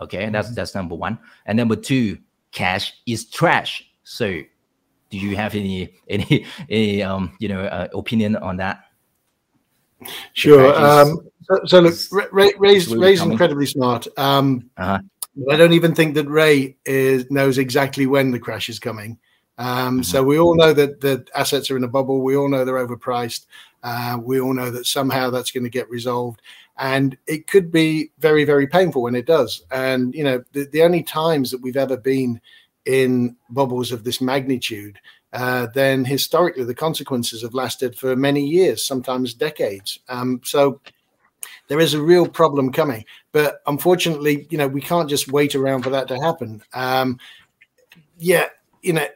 [0.00, 0.54] Okay, that's mm-hmm.
[0.54, 1.18] that's number one.
[1.46, 2.18] And number two,
[2.52, 3.84] cash is trash.
[4.02, 4.40] So,
[5.10, 8.84] do you have any any any um you know uh, opinion on that?
[10.32, 10.74] Sure.
[10.74, 14.06] Um, so, so look, Ray, Ray's, Ray's incredibly smart.
[14.16, 15.00] Um, uh-huh.
[15.50, 19.18] I don't even think that Ray is knows exactly when the crash is coming.
[19.58, 20.02] Um, mm-hmm.
[20.02, 22.22] So we all know that the assets are in a bubble.
[22.22, 23.44] We all know they're overpriced.
[23.82, 26.40] Uh, we all know that somehow that's going to get resolved
[26.80, 29.62] and it could be very very painful when it does.
[29.70, 32.40] And you know the, the only times that we've ever been
[32.86, 34.98] in bubbles of this magnitude
[35.32, 40.00] uh, then historically the consequences have lasted for many years sometimes decades.
[40.08, 40.80] Um, so
[41.68, 43.04] there is a real problem coming.
[43.30, 46.62] But unfortunately you know we can't just wait around for that to happen.
[46.72, 47.18] Um,
[48.18, 48.46] yeah
[48.82, 49.06] you know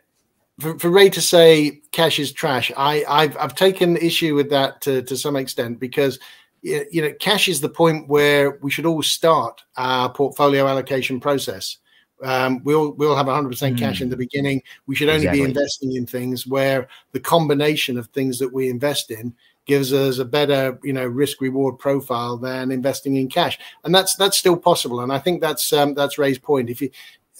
[0.60, 4.80] for, for, Ray to say cash is trash, I, I've, I've taken issue with that
[4.82, 6.20] to, to some extent because
[6.64, 11.76] you know, cash is the point where we should all start our portfolio allocation process.
[12.22, 13.78] Um, we'll we'll have 100% mm.
[13.78, 14.62] cash in the beginning.
[14.86, 15.40] We should only exactly.
[15.40, 19.34] be investing in things where the combination of things that we invest in
[19.66, 24.16] gives us a better you know risk reward profile than investing in cash, and that's
[24.16, 25.00] that's still possible.
[25.00, 26.70] And I think that's um, that's Ray's point.
[26.70, 26.90] If you,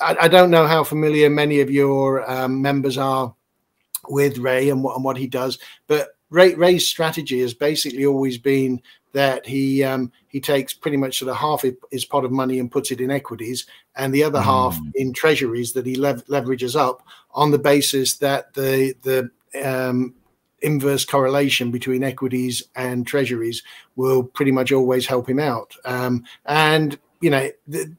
[0.02, 3.34] I, I, don't know how familiar many of your um, members are
[4.08, 8.38] with Ray and what and what he does, but Ray, Ray's strategy has basically always
[8.38, 8.82] been
[9.14, 12.70] that he um, he takes pretty much sort of half his pot of money and
[12.70, 13.64] puts it in equities,
[13.96, 14.44] and the other mm.
[14.44, 17.02] half in treasuries that he lev- leverages up
[17.32, 19.30] on the basis that the the
[19.64, 20.14] um,
[20.60, 23.62] inverse correlation between equities and treasuries
[23.96, 25.74] will pretty much always help him out.
[25.84, 27.48] Um, and you know,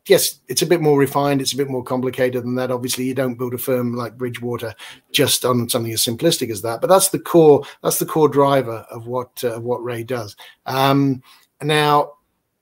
[0.06, 1.42] yes, it's a bit more refined.
[1.42, 2.70] It's a bit more complicated than that.
[2.70, 4.76] Obviously, you don't build a firm like Bridgewater
[5.12, 6.80] just on something as simplistic as that.
[6.80, 7.64] But that's the core.
[7.82, 10.36] That's the core driver of what uh, what Ray does.
[10.68, 11.24] Um,
[11.64, 12.12] now,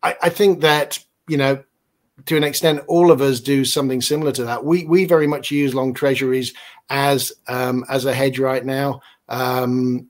[0.03, 1.61] I, I think that you know
[2.27, 4.63] to an extent, all of us do something similar to that.
[4.63, 6.53] We we very much use long treasuries
[6.89, 9.01] as um, as a hedge right now.
[9.27, 10.07] Um,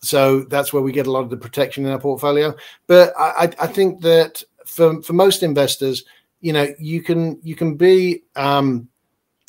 [0.00, 2.54] so that's where we get a lot of the protection in our portfolio.
[2.86, 6.04] But I, I think that for for most investors,
[6.40, 8.88] you know, you can you can be um,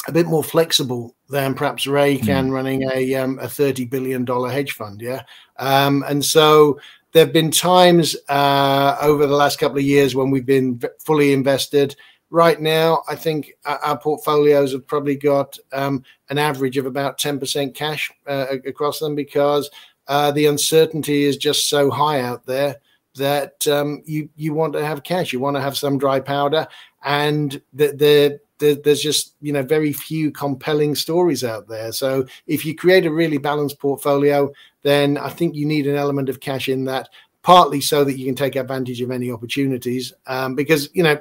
[0.08, 2.26] a bit more flexible than perhaps Ray hmm.
[2.26, 2.52] can mm.
[2.52, 5.02] running a um, a thirty billion dollar hedge fund.
[5.02, 5.22] Yeah,
[5.58, 6.80] um, and so
[7.14, 11.34] there have been times uh, over the last couple of years when we've been fully
[11.34, 11.96] invested.
[12.30, 17.76] Right now, I think our portfolios have probably got um, an average of about 10%
[17.76, 19.70] cash uh, across them because
[20.08, 22.78] uh, the uncertainty is just so high out there
[23.16, 26.68] that um, you you want to have cash, you want to have some dry powder,
[27.04, 31.92] and the, the, the, there's just you know very few compelling stories out there.
[31.92, 34.52] So if you create a really balanced portfolio,
[34.84, 37.10] then I think you need an element of cash in that.
[37.44, 41.20] Partly so that you can take advantage of any opportunities, um, because you know,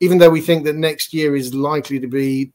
[0.00, 2.50] even though we think that next year is likely to be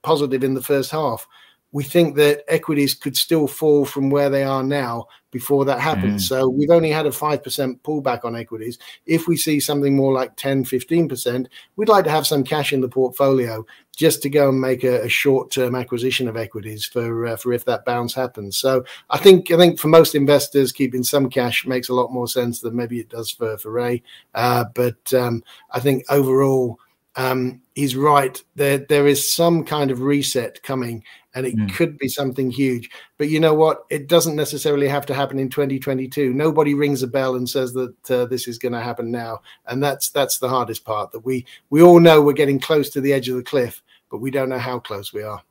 [0.00, 1.28] positive in the first half,
[1.74, 6.24] we think that equities could still fall from where they are now before that happens.
[6.24, 6.28] Mm.
[6.28, 8.78] So we've only had a 5% pullback on equities.
[9.06, 12.80] If we see something more like 10, 15%, we'd like to have some cash in
[12.80, 13.66] the portfolio
[13.96, 17.64] just to go and make a, a short-term acquisition of equities for uh, for if
[17.64, 18.56] that bounce happens.
[18.56, 22.28] So I think I think for most investors, keeping some cash makes a lot more
[22.28, 24.02] sense than maybe it does for for Ray.
[24.34, 26.78] Uh, but um, I think overall,
[27.16, 28.42] um, he's right.
[28.56, 31.04] There there is some kind of reset coming,
[31.34, 31.72] and it mm.
[31.74, 32.90] could be something huge.
[33.18, 33.84] But you know what?
[33.90, 36.32] It doesn't necessarily have to happen in 2022.
[36.32, 39.82] Nobody rings a bell and says that uh, this is going to happen now, and
[39.82, 41.12] that's that's the hardest part.
[41.12, 44.18] That we we all know we're getting close to the edge of the cliff, but
[44.18, 45.42] we don't know how close we are.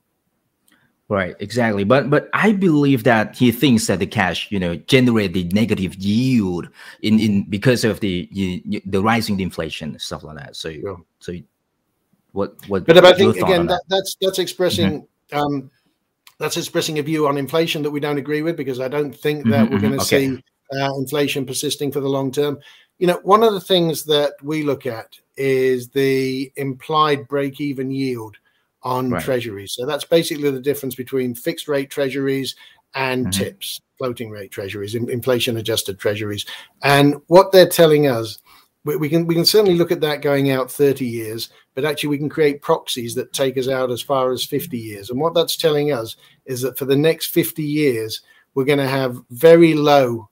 [1.10, 1.84] Right, exactly.
[1.84, 5.96] But but I believe that he thinks that the cash, you know, generate the negative
[5.96, 6.70] yield
[7.02, 10.56] in in because of the you, the rising inflation stuff like that.
[10.56, 11.34] So so
[12.34, 12.86] what what?
[12.86, 14.92] But I think again that, that's that's expressing.
[14.92, 15.72] Mm-hmm um,
[16.40, 19.46] that's expressing a view on inflation that we don't agree with because I don't think
[19.46, 20.16] that mm-hmm, we're going to mm-hmm.
[20.16, 20.36] okay.
[20.36, 20.44] see
[20.80, 22.60] uh, inflation persisting for the long term.
[23.00, 27.92] You know, one of the things that we look at is the implied break even
[27.92, 28.38] yield
[28.84, 29.24] on right.
[29.24, 29.74] treasuries.
[29.74, 32.56] So that's basically the difference between fixed rate treasuries
[32.96, 33.44] and mm-hmm.
[33.44, 36.46] TIPS, floating rate treasuries, inflation adjusted treasuries.
[36.84, 38.40] And what they're telling us
[38.86, 42.10] we, we, can we can certainly look at that going out 30 years but actually
[42.10, 45.10] we can create proxies that take us out as far as 50 years.
[45.10, 46.16] And what that's telling us
[46.46, 48.22] is that for the next 50 years,
[48.54, 50.30] we're going to have very low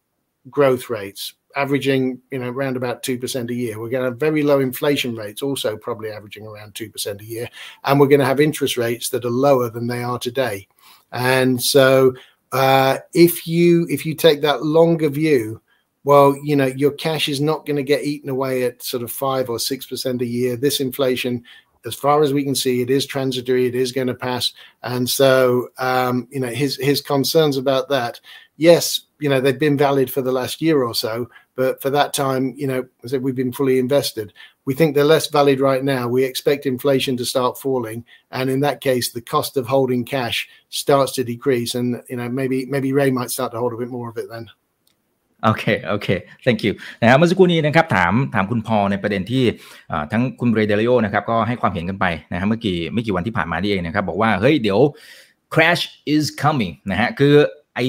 [0.49, 3.79] growth rates, averaging, you know, around about 2% a year.
[3.79, 7.49] We're going to have very low inflation rates, also probably averaging around 2% a year.
[7.83, 10.67] And we're going to have interest rates that are lower than they are today.
[11.11, 12.13] And so
[12.51, 15.61] uh, if you if you take that longer view,
[16.03, 19.11] well, you know, your cash is not going to get eaten away at sort of
[19.11, 20.55] five or six percent a year.
[20.55, 21.43] This inflation,
[21.85, 23.67] as far as we can see, it is transitory.
[23.67, 28.19] It is going to pass, and so um, you know his his concerns about that.
[28.57, 32.13] Yes, you know they've been valid for the last year or so, but for that
[32.13, 34.33] time, you know, I said we've been fully invested.
[34.65, 36.07] We think they're less valid right now.
[36.07, 40.49] We expect inflation to start falling, and in that case, the cost of holding cash
[40.69, 43.89] starts to decrease, and you know maybe maybe Ray might start to hold a bit
[43.89, 44.49] more of it then.
[45.43, 46.07] โอเค โอเค
[46.45, 49.43] thank you นะครับเมื่อสักครู่นี้นะครับถามถามคุณพอในประเด็นที่
[50.11, 54.79] ทั้งคุณเรเดลิโอนะครับก็ให้ความเห็นกันไปนะฮะเมื่อกี้ไม่กี่วันที่ผ่านมานี่เองนะครับ บอกว่าเฮ้ยเดี๋ยว
[55.53, 55.83] crash
[56.13, 57.33] is coming นะฮะคือ
[57.75, 57.81] ไอ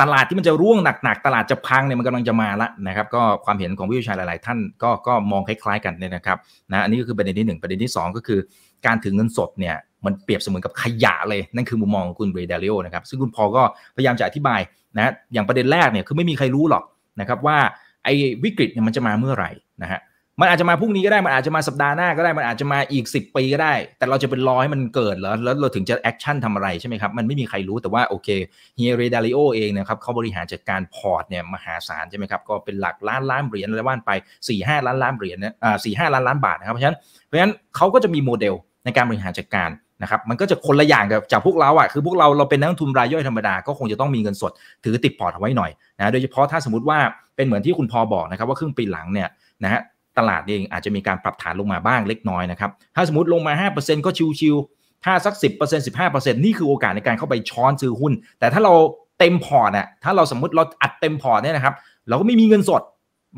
[0.00, 6.38] ตลาดที่มันจะร่วงหนักๆ ตลาดจะพังเนี่ยมันกำลังจะมาละนะครับก็ความเห็นของวิชาหลายๆ ท่านก็ก็มองคล้ายๆกันเนี่ยนะครับ
[6.72, 8.38] นะอันนี้ก็คือประเด็นที่1ประเด็นที่ 2 ก็คือ
[8.86, 13.62] การถือเงินสดเนี่ยมันเปรียบเสมือนกับขยะเลย นั่นคือมุมมองของคุณเรเดลิโอนะครับซึ่งคุณพอก็
[13.96, 14.60] พยายามจะอธิบาย
[14.98, 16.84] นะอย่างประเด็นแรกเนี่ยคือไม่มีใครรู้หรอก
[17.20, 17.58] นะครับว่า
[18.04, 19.50] ไอ้วิกฤตเนี่ยมันจะมาเมื่อไหร่
[19.82, 20.00] นะฮะ
[20.40, 28.28] มันอาจจะมาพรุ่งนี้ก็ได้มันอาจจะมาสัปดาห์หน้าก็ได้มันอาจจะมาอีก 10 ปีก็ได้ แต่เราจะเป็นรอให้มันเกิดแล้วแล้วเราถึงจะแอคชั่นทำอะไรใช่ไหมครับ มันไม่มีใครรู้แต่ว่าโอเค
[28.76, 39.70] เฮียเรดาริโอเองนะครับเขาบริหารจัดการพอร์ตเนี่ยมหาศาลใช่ไหมครับ ก็เป็นหลักล้านล้านเหรียญอะไรว่านไป4ี่ห้าล้านล้านเหรียญนะอ่าสี่ห้าล้านล้านบาทนะครับเพราะฉะนั้นเพราะฉะนั้นเขาก็จะมีโมเดลในการบริหารจัดการ
[40.02, 44.52] นะครับมันก็จะคนละอย่างกับจากพวกเราอะคือพวกเราเราเป็นนักทุนรายย่อยธรรมดาก็คงจะต้องมีเงินสด
[44.84, 46.98] ถือติดพอร์ตเอาไว้หน่อยนะโดยเฉพาะถ้าสมมติว่า
[47.36, 49.28] เป็นเหมือนที่คุณพอบอกนะครับว่าครึ่งปีหลังเนี่ย
[49.64, 49.80] นะฮะ
[50.18, 58.74] ตลาดเองอาจจะมีการปรับฐานลงมาบ้างเล็กน้อยนะครับถ้าสมมติลงมา 5%ก็ชิวๆถ้าสัก 10% 15%นี่คือโอกาสในการเข้าไปช้อนซื้อหุ้น แต่ถ้าเรา
[59.18, 61.74] เต็มพอร์ตอะถ้าเราสมมติเราอัดเต็มพอร์ตเนี่ยนะครับ
[62.08, 62.82] เราก็ไม่มีเงินสด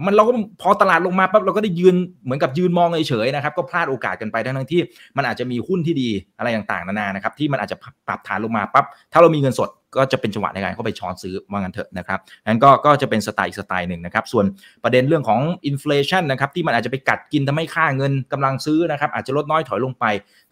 [0.05, 0.33] มันเราก็
[0.63, 1.95] พอตลาดลงมาปั๊บเราก็ได้ยืน
[2.25, 4.81] เหมือนกับยืนมองเฉยๆนะครับก็พลาดโอกาสกันไปทั้งทั้งที่
[5.17, 7.77] มันอาจจะมีหุ้นที่ดีอะไรต่างๆนานานะครับที่มันอาจจะ
[8.07, 14.45] ปรับฐานลงมาปั๊บถ้าเรามีเงินสดก็จะเป็นจังหวะในการเข้าไปช้อนซื้อว่างันเถอะนะครับนั้นก็ก็จะเป็นสไตล์อีกสไตล์หนึ่งนะครับ ส่วน
[14.85, 20.05] ประเด็นเรื่องของอินฟลชันนะครับที่มันอาจจะไปกัดกินทำให้ค่าเงินกำลังซื้อนะครับอาจจะลดน้อยถอยลงไป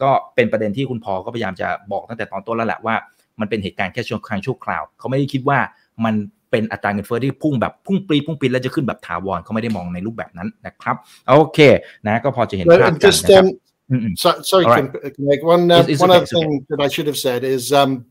[0.02, 2.94] ก็เป็นประเด็นที่คุณพอก็พยายามจะบอกตั้งแต่ตอนต้นแล้วแหละว่า
[3.40, 5.58] มันเป็นเหตุการณ์แค่ช่วงครั้งชั่วคราว เขาไม่ได้คิดว่า
[6.04, 6.14] มัน
[6.55, 10.95] เป็นอัตราเงินเฟ้อที่พุ่งแบบพุ่งปรีพุ่งปีแล้วจะขึ้นแบบถาวรเขาไม่ได้มองในรูปแบบนั้นนะครับ
[11.37, 11.59] โอเค
[12.07, 13.45] นะก็พอจะเห็นภาพกันนะครับ
[14.15, 15.19] So, sorry, right.
[15.19, 15.43] Meg.
[15.43, 16.65] One uh, one okay, other thing okay.
[16.69, 18.05] that I should have said is, um,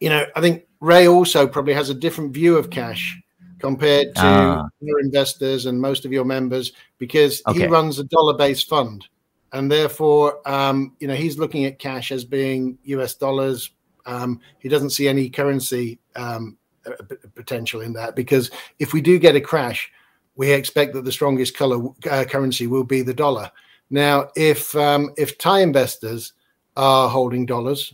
[0.00, 3.18] you know, I think Ray also probably has a different view of cash
[3.58, 4.68] compared to ah.
[4.80, 7.60] your investors and most of your members because okay.
[7.60, 9.06] he runs a dollar-based fund,
[9.52, 13.14] and therefore, um, you know, he's looking at cash as being U.S.
[13.14, 13.70] dollars.
[14.06, 16.56] Um, he doesn't see any currency um,
[17.35, 19.91] potential in that because if we do get a crash,
[20.35, 23.51] we expect that the strongest color uh, currency will be the dollar.
[23.89, 26.33] Now, if um, if Thai investors
[26.77, 27.93] are holding dollars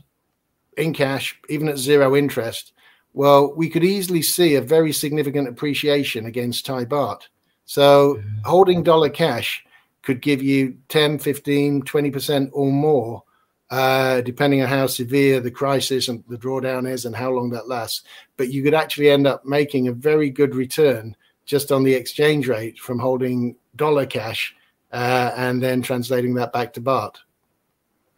[0.78, 2.74] in cash, even at zero interest,
[3.14, 7.22] well, we could easily see a very significant appreciation against Thai baht.
[7.66, 9.66] So, holding dollar cash
[10.04, 13.24] could give you 10, 15, 20% or more
[13.70, 17.68] uh, depending on how severe the crisis and the drawdown is and how long that
[17.68, 18.04] lasts.
[18.38, 21.16] But you could actually end up making a very good return
[21.46, 24.56] just on the exchange rate from holding dollar cash
[24.92, 27.16] uh, and then translating that back to baht.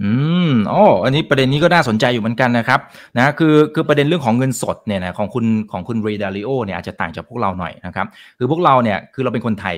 [0.03, 0.11] อื
[0.49, 2.79] มอ๋ออันนี้ประเด็นนี้ก็น่าสนใจอยู่เหมือนกันนะครับ
[3.17, 9.75] นะคือคือประเด็นเรื่องของเงินสดเนี่ยนะของคุณของคุณเรดาริโอเนี่ยอาจจะต่างจากพวกเราหน่อยนะครับคือพวกเราเนี่ยคือเราเป็นคนไทย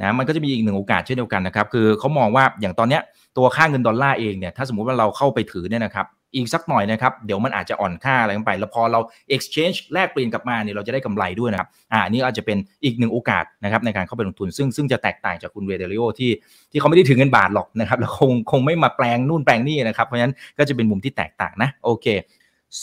[0.00, 3.02] นะมันก็จะมีอีกหนึ่งโอกาสเช่นเดียวกันนะครับคือเขามองว่าอย่างตอนเนี้ย
[3.36, 9.00] ตัวค่าเงินดอลลาร์เองเนี่ยถ้าสมมุติว่าเราเข้าไปถือเนี่ยนะครับอีกสักหน่อยนะครับเดี๋ยวมันอาจจะอ่อนค่าอะไรกันไป แล้วพอเรา
[9.34, 16.30] exchange แลกเปลี่ยนกลับมาเนี่ยเราจะได้กำไรด้วยนะครับอ่านี่อาจจะเป็นอีกหนึ่งโอกาสนะครับในการเข้าไปลงทุน ซึ่งซึ่งจะแตกต่างจากคุณเวเดริโอที่
[16.70, 22.06] ที่เขาไม่ได้ถือเงินบาทหรอกนะครับแล้วคงคงไม่มาแปลงนู่นแปลงนี่นะครับเพราะฉะนั้นก็จะเป็นมุมที่แตกต่างนะโอเค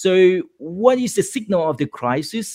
[0.01, 0.11] so
[0.81, 2.49] what is the signal of the crisis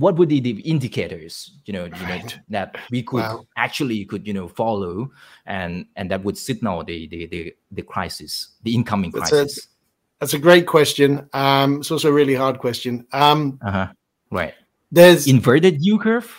[0.00, 2.24] what would be the indicators you know, right.
[2.24, 3.46] know that we could wow.
[3.56, 5.10] actually could you know follow
[5.44, 9.58] and and that would signal the the the, the crisis the incoming that's crisis?
[9.58, 9.68] a,
[10.18, 11.28] that's a great question.
[11.34, 13.06] Um it's also a really hard question.
[13.12, 13.92] Um uh-huh.
[14.30, 14.54] Right.
[14.90, 16.34] there's inverted yield curve?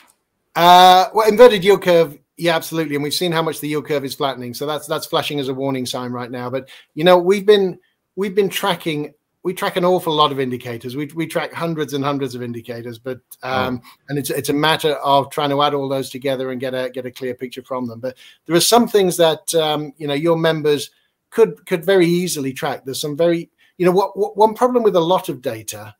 [0.55, 2.95] Uh well inverted yield curve yeah absolutely.
[2.95, 4.55] And we've seen how much the yield curve is flattening.
[4.55, 6.49] So that's that's flashing as a warning sign right now.
[6.49, 7.77] But you know we've been
[8.15, 10.95] we've been tracking we track an awful lot of indicators.
[10.95, 13.89] We, we track hundreds and hundreds of indicators, but um, oh.
[14.09, 16.89] and it's it's a matter of trying to add all those together and get a
[16.91, 17.99] get a clear picture from them.
[17.99, 20.91] But there are some things that um, you know your members
[21.31, 22.85] could could very easily track.
[22.85, 25.95] There's some very you know what, what one problem with a lot of data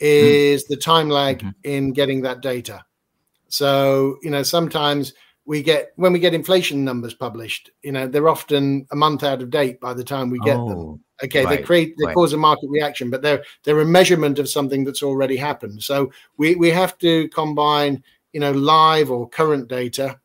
[0.00, 0.68] is mm.
[0.68, 1.50] the time lag mm-hmm.
[1.62, 2.84] in getting that data.
[3.48, 5.14] So you know sometimes
[5.44, 9.40] we get when we get inflation numbers published, you know they're often a month out
[9.40, 10.68] of date by the time we get oh.
[10.68, 12.14] them Okay, right, they create they right.
[12.14, 15.82] cause a market reaction, but they're they're a measurement of something that's already happened.
[15.82, 18.02] So we we have to combine
[18.32, 20.18] you know live or current data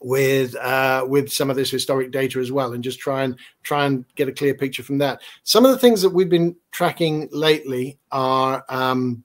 [0.00, 3.86] with uh, with some of this historic data as well, and just try and try
[3.86, 5.20] and get a clear picture from that.
[5.42, 9.24] Some of the things that we've been tracking lately are um,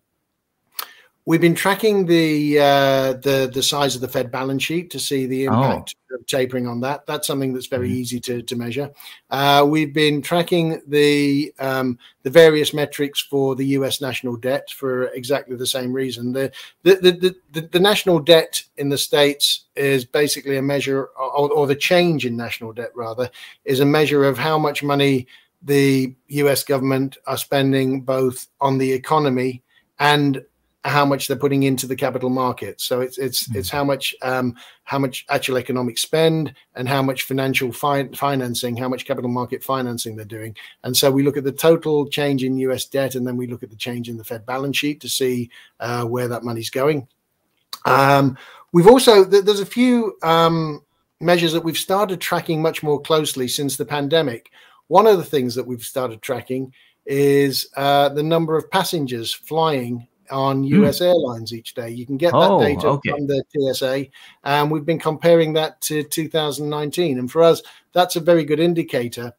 [1.25, 5.27] We've been tracking the uh, the the size of the Fed balance sheet to see
[5.27, 6.15] the impact oh.
[6.15, 7.05] of tapering on that.
[7.05, 7.97] That's something that's very mm-hmm.
[7.97, 8.89] easy to, to measure.
[9.29, 14.01] Uh, we've been tracking the um, the various metrics for the U.S.
[14.01, 16.31] national debt for exactly the same reason.
[16.31, 16.51] The
[16.83, 21.67] the the, the, the national debt in the states is basically a measure, or, or
[21.67, 23.29] the change in national debt rather,
[23.65, 25.27] is a measure of how much money
[25.61, 26.63] the U.S.
[26.63, 29.61] government are spending both on the economy
[29.99, 30.43] and
[30.85, 32.79] how much they're putting into the capital market.
[32.79, 33.55] So it's it's mm.
[33.57, 38.77] it's how much um, how much actual economic spend and how much financial fi- financing,
[38.77, 40.55] how much capital market financing they're doing.
[40.83, 42.85] And so we look at the total change in U.S.
[42.85, 45.49] debt, and then we look at the change in the Fed balance sheet to see
[45.79, 47.07] uh, where that money's going.
[47.85, 48.37] Um,
[48.71, 50.81] we've also th- there's a few um,
[51.19, 54.51] measures that we've started tracking much more closely since the pandemic.
[54.87, 56.73] One of the things that we've started tracking
[57.05, 61.07] is uh, the number of passengers flying on US mm.
[61.07, 61.89] airlines each day.
[61.89, 63.11] You can get oh, that data okay.
[63.11, 64.07] from the TSA,
[64.43, 67.19] and we've been comparing that to 2019.
[67.19, 67.61] And for us,
[67.93, 69.33] that's a very good indicator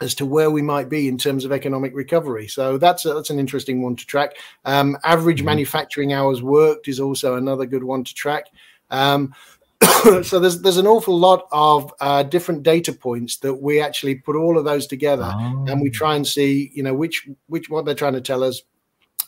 [0.00, 2.48] as to where we might be in terms of economic recovery.
[2.48, 4.36] So that's a, that's an interesting one to track.
[4.64, 5.46] Um, average mm.
[5.46, 8.46] manufacturing hours worked is also another good one to track.
[8.90, 9.34] Um,
[10.22, 14.36] so there's there's an awful lot of uh, different data points that we actually put
[14.36, 15.64] all of those together oh.
[15.68, 15.92] and we oh.
[15.92, 18.62] try and see you know which which what they're trying to tell us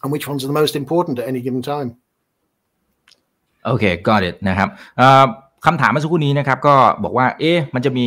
[0.04, 1.88] and which ones are the most important at any given time
[3.66, 4.68] โอเค got it นะครับ
[5.66, 6.74] คำถามเมื่อสักครู่นี้นะครับ ก็
[7.04, 8.06] บอกว่า เอ๊ะ มันจะมี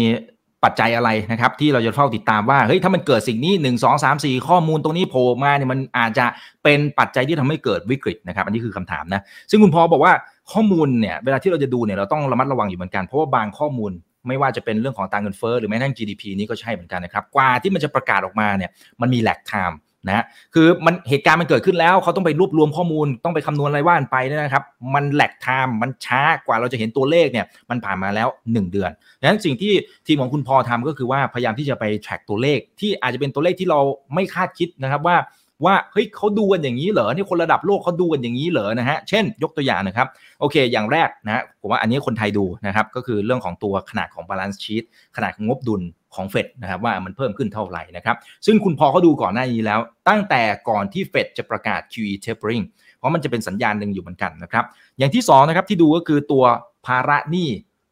[0.63, 6.25] ปัจจัยอะไรนะครับ ที่เราจะเฝ้าติดตามว่า เฮ้ย ถ้ามันเกิดสิ่งนี้หนึ่งสองสามสี่ข้อมูลตรงนี้โผล่มาเนี่ยมันอาจจะ
[6.63, 9.21] เป็นปัจจัยที่ทำให้เกิดวิกฤตนะครับ อันนี้คือคำถามนะ
[9.51, 10.13] ซึ่งคุณพอบอกว่า
[10.51, 13.91] ข้อมูลเนี่ย เวลาที่เราจะดูเนี่ย เราต้องระมัดระวังอยู่เหมือนกัน เพราะว่าบางข้อมูล
[14.27, 18.71] ไม่ว่าจะเป็นเรื่องของตังเงินเฟ้อหรือแม้กระทั่ง GDP นี้ก็ใช่เหมือนกันนะครับ กว่าที่มันจะประกาศออกมาเนี่ย
[19.01, 20.23] มันมีแลกไทม์ นะ
[20.53, 24.63] คือมันเหตุการณ์มันเกิดขึ้นแล้วเขาต้องไปรวบรวมข้อมูลต้องไปคำนวณอะไรว่านไปนะครับ
[24.95, 29.73] มันแหลกไทม์มันช้ากว่าเราจะเห็นตัวเลขเนี่ยมันผ่านมาแล้ว 1 เดือนดังนั้นสิ่งที่
[30.07, 33.79] ทีมของคุณพอทำก็คือว่าพยายามที่จะไปแทร็กตัวเลข ที่อาจจะเป็นตัวเลขที่เรา
[34.13, 35.17] ไม่คาดคิดนะครับว่า
[35.65, 40.07] ว่าเฮ้ยเขาดูกันอย่างนี้เหรอนี่คนระดับโลกเขาดูกันอย่างนี้เหรอนะฮะเช่น ยกตัวอย่างนะครับ
[40.39, 44.83] โอเค อย่างแรกนะผมว่าอันนี้คนไทยดูนะครับก็คือเรื่องของตัวขนาดของ balance sheet
[45.15, 45.81] ขนาดของงบดุล
[46.17, 48.15] ของเฟดนะครับว่ามันเพิ่มขึ้นเท่าไหร่นะครับ
[48.45, 52.63] ซึ่งคุณพอเขาดูก่อนหน้านี้แล้ว ตั้งแต่ก่อนที่เฟดจะประกาศ QE tapering
[52.97, 54.65] เพราะมันจะเป็นสัญญาณหนึ่งอยู่เหมือนกันนะครับ
[54.97, 56.43] อย่างที่2นะครับที่ดูก็คือตัว
[56.85, 57.49] ภาระหนี้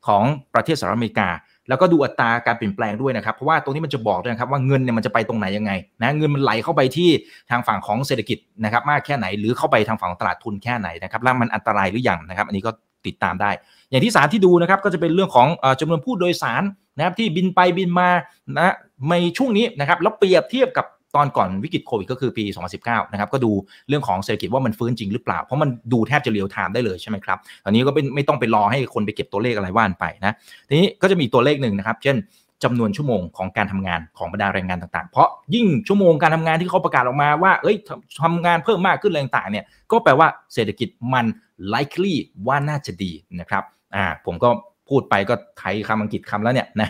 [0.07, 0.23] ของ
[0.53, 1.29] ประเทศสหรัฐอเมริกา
[1.69, 5.71] แล้วก็ดูอัตราการเปลี่ยนแปลงด้วยนะครับ เพราะว่าตรงนี้มันจะบอกด้วยนะครับว่าเงินเนี่ยมันจะไปตรงไหนยังไง
[6.01, 7.09] นะเงินมันไหลเข้าไปที่
[7.49, 12.71] ทางฝั่งของเศรษฐกิจนะครับมากแค่ไหนหรือเข้าไปทางฝั่งตลาดทุนแค่ไหนนะครับแล้วมันอันตรายหรือยังนะครับ อันนี้ก็
[13.07, 13.51] ติดตามได้
[13.89, 15.47] อย่างที่สามที่ดูนะครับก็จะเป็นเรื่องของ
[15.79, 16.63] จำนวนผู้โดยสาร
[16.97, 18.09] นะครับที่บินไปบินมา
[18.57, 18.73] นะ
[19.09, 22.43] ในช่วงนี้นะครับแล้วเปรียบเทียบกับตอนก่อนวิกฤตโควิดก็คือปี
[22.79, 23.51] 2019 นะครับ ก็ดู
[23.89, 30.35] เรื่องของเศรษฐกิจว่ามันฟื้นจริงหรือเปล่า เพราะมันดูแทบจะเรียลไทม์ได้เลยใช่ไหมครับ ตอนนี้ก็ไม่ต้องไปรอให้คนไปเก็บตัวเลขอะไรว่านไปนะ
[30.69, 32.15] ทีนี้ก็จะมีตัวเลขหนึ่งนะครับ เช่น
[32.63, 37.77] จำนวนชั่วโมงของการทำงานของบรรดาแรงงานต่างๆ เพราะยิ่งชั่วโมงการทำงานที่เขาประกาศออกมาว่า เอ้ย
[38.21, 41.25] ทำงานเพิ่มมากขึ้นแรงต่างเนี่ย ก็แปลว่าเศรษฐกิจมัน
[41.73, 42.15] likely
[42.47, 43.63] ว่าน่าจะดีนะครับ
[43.95, 44.49] อ่าผมก็
[44.89, 46.89] พูดไปก็ไทยคำอังกฤษคำแล้วเนี่ยนะ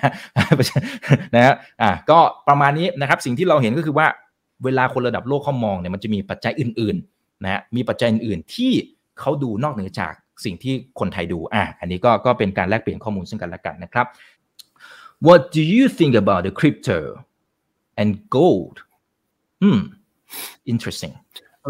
[1.36, 4.08] นะฮะอ่าก็ประมาณนี้นะครับสิ่งที่เราเห็นก็คือว่า
[4.64, 8.72] เวลาคนระดับโลกเขามองเนี่ยมันจะมีปัจจัยอื่นๆนะฮะมีปัจจัยอื่นๆที่
[9.20, 10.14] เขาดูนอกเหนือจาก
[10.46, 14.08] สิ่งที่คนไทยดูอ่าอันนี้ก็ก็เป็นการแลกเปลี่ยนข้อมูลซึ่งกันและกันนะครับ
[15.28, 17.00] What do you think about the crypto
[18.02, 18.78] and gold?
[19.62, 19.82] Hmm,
[20.66, 21.14] interesting.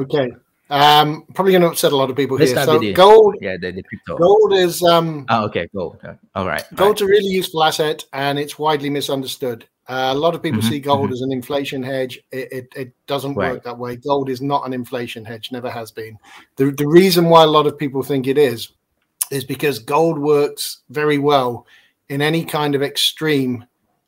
[0.01, 0.27] Okay.
[0.69, 2.65] Um, probably going to upset a lot of people Let's here.
[2.65, 4.17] So gold, yeah, the, the, crypto.
[4.17, 5.25] Gold is um.
[5.29, 5.99] Oh, okay, gold.
[6.33, 6.63] All right.
[6.73, 7.07] Gold's right.
[7.07, 9.67] a really useful asset, and it's widely misunderstood.
[9.87, 11.13] Uh, a lot of people mm-hmm, see gold mm-hmm.
[11.13, 12.19] as an inflation hedge.
[12.31, 13.53] It, it, it doesn't right.
[13.53, 13.95] work that way.
[13.97, 16.17] Gold is not an inflation hedge, never has been.
[16.55, 18.69] The, the reason why a lot of people think it is,
[19.31, 21.67] is because gold works very well
[22.09, 23.65] in any kind of extreme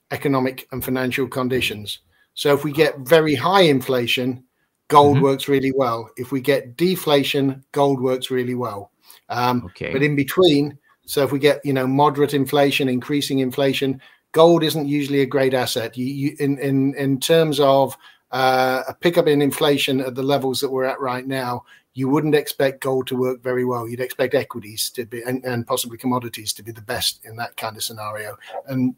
[0.09, 1.99] economic and financial conditions.
[2.33, 4.43] So if we get very high inflation,
[4.87, 5.23] gold mm-hmm.
[5.23, 6.09] works really well.
[6.17, 8.91] If we get deflation, gold works really well.
[9.29, 9.91] Um, okay.
[9.91, 14.87] But in between, so if we get you know moderate inflation, increasing inflation, gold isn't
[14.87, 15.97] usually a great asset.
[15.97, 17.97] You, you in in in terms of
[18.31, 21.63] uh, a pickup in inflation at the levels that we're at right now,
[21.93, 23.87] you wouldn't expect gold to work very well.
[23.87, 27.55] You'd expect equities to be and, and possibly commodities to be the best in that
[27.57, 28.95] kind of scenario, and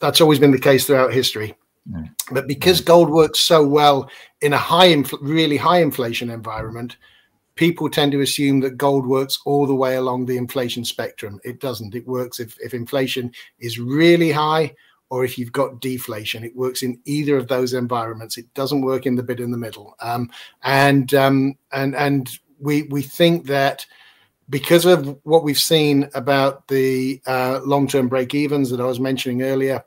[0.00, 1.54] that's always been the case throughout history.
[1.90, 2.10] Mm.
[2.30, 4.10] But because gold works so well
[4.40, 6.96] in a high, infl- really high inflation environment,
[7.54, 11.40] people tend to assume that gold works all the way along the inflation spectrum.
[11.44, 11.94] It doesn't.
[11.94, 14.74] It works if, if inflation is really high
[15.10, 16.44] or if you've got deflation.
[16.44, 18.38] It works in either of those environments.
[18.38, 19.94] It doesn't work in the bit in the middle.
[20.00, 20.30] Um,
[20.62, 23.84] and um, and and we we think that
[24.48, 29.84] because of what we've seen about the uh, long-term break-evens that I was mentioning earlier,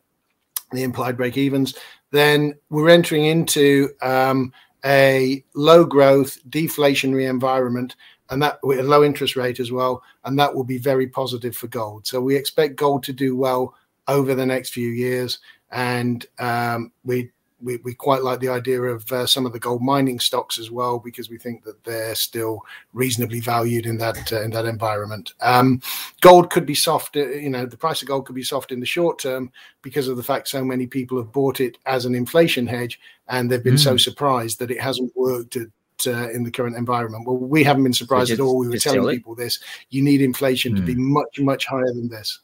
[0.71, 1.75] the implied break-evens,
[2.11, 4.53] then we're entering into um,
[4.85, 7.95] a low growth deflationary environment
[8.29, 11.55] and that with a low interest rate as well and that will be very positive
[11.55, 12.07] for gold.
[12.07, 13.75] So we expect gold to do well
[14.07, 15.39] over the next few years
[15.71, 17.31] and um, we
[17.65, 20.69] we, we quite like the idea of uh, some of the gold mining stocks as
[20.69, 22.61] well because we think that they're still
[22.93, 25.33] reasonably valued in that uh, in that environment.
[25.41, 25.81] Um,
[26.21, 28.79] gold could be soft, uh, you know, the price of gold could be soft in
[28.79, 29.51] the short term
[29.81, 33.51] because of the fact so many people have bought it as an inflation hedge and
[33.51, 33.83] they've been mm.
[33.83, 35.57] so surprised that it hasn't worked.
[35.57, 35.67] At,
[36.07, 37.25] uh, in the current environment.
[37.25, 38.57] Well, we haven't been surprised just, at all.
[38.57, 39.59] We were telling people this.
[39.91, 40.75] You need inflation mm.
[40.75, 41.13] to be hmm.
[41.13, 42.39] much, much higher than this.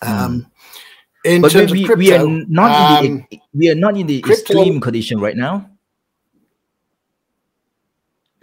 [0.00, 0.12] Hmm.
[0.12, 0.46] Um,
[1.28, 3.74] in but terms we, of crypto, we are not um, in the um, we are
[3.74, 5.70] not in the crypto, extreme condition right now.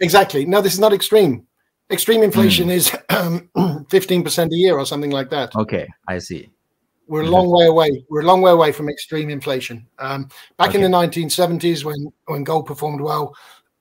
[0.00, 0.44] Exactly.
[0.44, 1.46] No, this is not extreme.
[1.90, 2.72] Extreme inflation mm.
[2.72, 5.54] is um, fifteen percent a year or something like that.
[5.56, 6.50] Okay, I see.
[7.08, 8.04] We're a long way away.
[8.10, 9.86] We're a long way away from extreme inflation.
[10.00, 10.82] Um, back okay.
[10.82, 13.32] in the 1970s, when when gold performed well,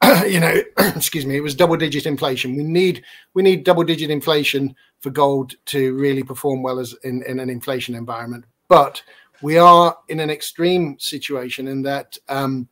[0.27, 0.61] you know,
[0.95, 2.55] excuse me, it was double digit inflation.
[2.55, 3.03] We need
[3.33, 7.49] we need double digit inflation for gold to really perform well as in, in an
[7.49, 8.45] inflation environment.
[8.67, 9.01] But
[9.41, 12.67] we are in an extreme situation in that um,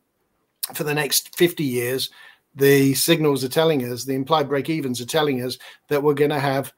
[0.72, 2.10] for the next 50 years,
[2.54, 6.30] the signals are telling us, the implied break evens are telling us that we're going
[6.30, 6.72] to have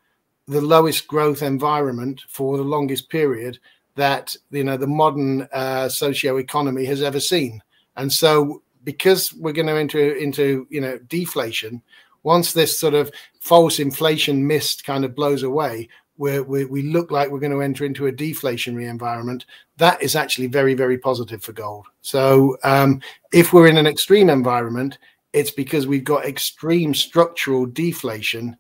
[0.49, 3.59] the lowest growth environment for the longest period
[3.97, 7.63] that you know the modern uh, socio economy has ever seen.
[7.97, 11.83] And so, because we're going to enter into you know deflation,
[12.23, 13.11] once this sort of
[13.41, 17.63] false inflation mist kind of blows away, where we, we look like we're going to
[17.63, 19.47] enter into a deflationary environment,
[19.77, 21.87] that is actually very, very positive for gold.
[22.01, 23.01] So um,
[23.33, 24.99] if we're in an extreme environment,
[25.33, 28.57] it's because we've got extreme structural deflation.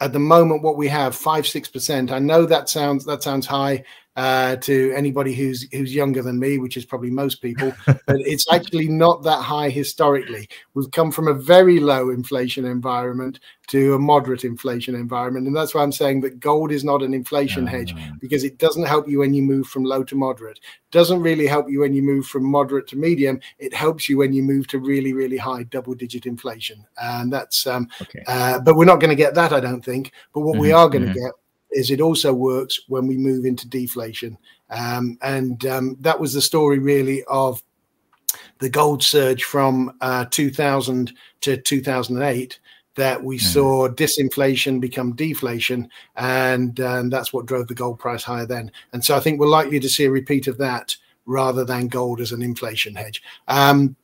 [0.00, 2.10] At the moment, what we have five, six percent.
[2.10, 3.84] I know that sounds that sounds high,
[4.16, 7.72] uh, to anybody who's who's younger than me, which is probably most people.
[7.86, 10.48] but it's actually not that high historically.
[10.74, 15.74] We've come from a very low inflation environment to a moderate inflation environment, and that's
[15.74, 19.20] why I'm saying that gold is not an inflation hedge because it doesn't help you
[19.20, 20.60] when you move from low to moderate.
[20.90, 23.40] Doesn't really help you when you move from moderate to medium.
[23.58, 27.66] It helps you when you move to really, really high double-digit inflation, and that's.
[27.66, 28.22] Um, okay.
[28.26, 30.12] uh, but we're not going to get that, I don't think.
[30.34, 31.24] But what mm-hmm, we are going to mm-hmm.
[31.24, 31.32] get
[31.72, 34.36] is it also works when we move into deflation.
[34.70, 37.62] Um, and um, that was the story really of
[38.58, 41.12] the gold surge from uh, 2000
[41.42, 42.58] to 2008
[42.94, 43.40] that we mm.
[43.40, 49.04] saw disinflation become deflation and um, that's what drove the gold price higher then and
[49.04, 50.96] so i think we're likely to see a repeat of that
[51.26, 53.96] rather than gold as an inflation hedge um,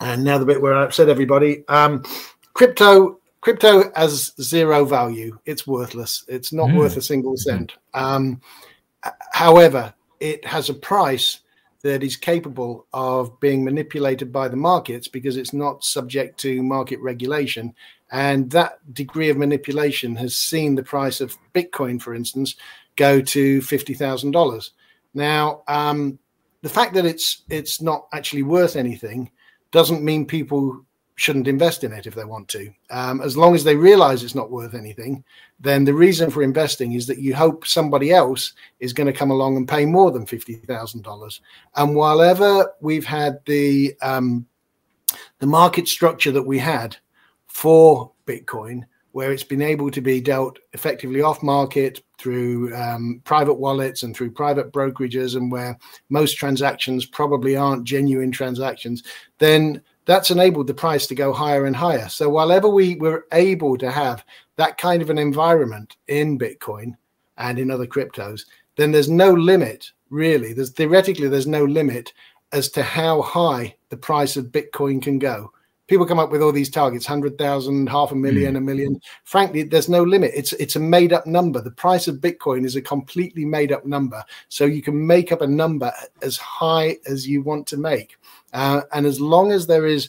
[0.00, 2.02] and now the bit where i've said everybody um,
[2.52, 5.38] crypto crypto has zero value.
[5.46, 6.24] It's worthless.
[6.28, 6.78] It's not mm.
[6.78, 7.74] worth a single cent.
[7.94, 8.40] Um,
[9.32, 11.40] however, it has a price
[11.82, 17.00] that is capable of being manipulated by the markets because it's not subject to market
[17.00, 17.74] regulation.
[18.12, 22.56] And that degree of manipulation has seen the price of Bitcoin, for instance,
[22.96, 24.72] go to fifty thousand dollars.
[25.14, 26.18] Now, um,
[26.62, 29.30] the fact that it's it's not actually worth anything
[29.70, 30.84] doesn't mean people
[31.20, 32.72] shouldn't invest in it if they want to.
[32.88, 35.22] Um, as long as they realize it's not worth anything,
[35.60, 39.30] then the reason for investing is that you hope somebody else is going to come
[39.30, 41.40] along and pay more than $50,000.
[41.76, 44.46] And while ever we've had the, um,
[45.40, 46.96] the market structure that we had
[47.48, 53.54] for Bitcoin, where it's been able to be dealt effectively off market through um, private
[53.54, 55.76] wallets and through private brokerages, and where
[56.08, 59.02] most transactions probably aren't genuine transactions,
[59.36, 62.08] then that's enabled the price to go higher and higher.
[62.08, 64.24] So while ever we were able to have
[64.56, 66.96] that kind of an environment in Bitcoin
[67.36, 68.46] and in other cryptos,
[68.76, 70.52] then there's no limit really.
[70.52, 72.12] There's theoretically there's no limit
[72.52, 75.52] as to how high the price of Bitcoin can go
[75.90, 78.58] people come up with all these targets 100,000, half a million, mm.
[78.58, 79.00] a million.
[79.24, 80.30] Frankly, there's no limit.
[80.34, 81.60] It's it's a made up number.
[81.60, 84.24] The price of Bitcoin is a completely made up number.
[84.48, 85.92] So you can make up a number
[86.22, 88.16] as high as you want to make.
[88.52, 90.08] Uh, and as long as there is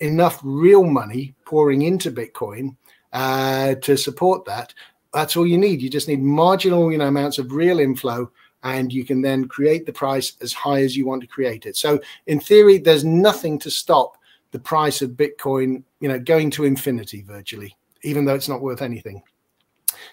[0.00, 2.76] enough real money pouring into Bitcoin
[3.12, 4.74] uh, to support that,
[5.12, 5.82] that's all you need.
[5.82, 8.30] You just need marginal you know, amounts of real inflow
[8.62, 11.76] and you can then create the price as high as you want to create it.
[11.76, 14.18] So in theory, there's nothing to stop
[14.50, 18.82] the price of Bitcoin, you know, going to infinity virtually, even though it's not worth
[18.82, 19.22] anything.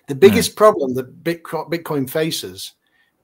[0.07, 0.57] The biggest mm.
[0.57, 2.73] problem that Bitcoin faces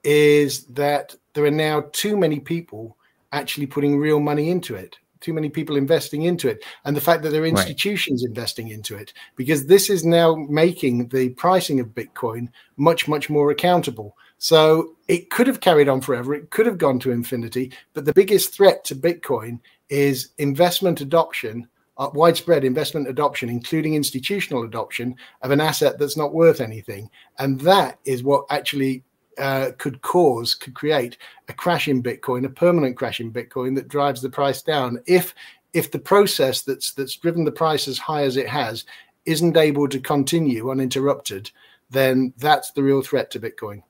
[0.03, 2.97] is that there are now too many people
[3.31, 7.21] actually putting real money into it too many people investing into it and the fact
[7.21, 8.29] that there are institutions right.
[8.29, 13.51] investing into it because this is now making the pricing of bitcoin much much more
[13.51, 18.03] accountable so it could have carried on forever it could have gone to infinity but
[18.03, 19.59] the biggest threat to bitcoin
[19.91, 21.67] is investment adoption,
[21.97, 25.13] uh, widespread investment adoption, including institutional adoption
[25.43, 27.09] of an asset that's not worth anything.
[27.37, 29.03] And that is what actually
[29.37, 31.17] uh, could cause, could create
[31.47, 34.99] a crash in Bitcoin, a permanent crash in Bitcoin that drives the price down.
[35.05, 35.33] If
[35.73, 38.85] if the process that's that's driven the price as high as it has
[39.25, 41.51] isn't able to continue uninterrupted,
[41.89, 43.83] then that's the real threat to Bitcoin.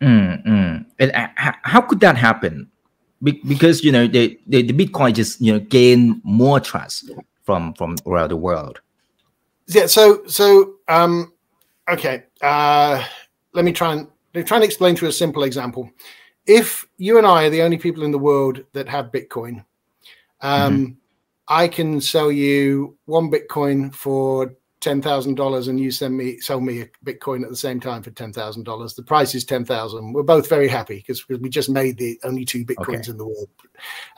[0.00, 0.86] Mm, mm.
[0.98, 2.70] And uh, how could that happen?
[3.22, 7.10] because you know the, the, the bitcoin just you know gain more trust
[7.42, 8.80] from from around the world
[9.66, 11.32] yeah so so um
[11.88, 13.04] okay uh
[13.52, 15.90] let me try and let me try and explain through a simple example
[16.46, 19.64] if you and i are the only people in the world that have bitcoin
[20.40, 20.92] um mm-hmm.
[21.48, 26.60] i can sell you one bitcoin for ten thousand dollars and you send me sell
[26.60, 28.94] me a Bitcoin at the same time for ten thousand dollars.
[28.94, 30.12] The price is ten thousand.
[30.12, 33.10] We're both very happy because we just made the only two Bitcoins okay.
[33.10, 33.48] in the world.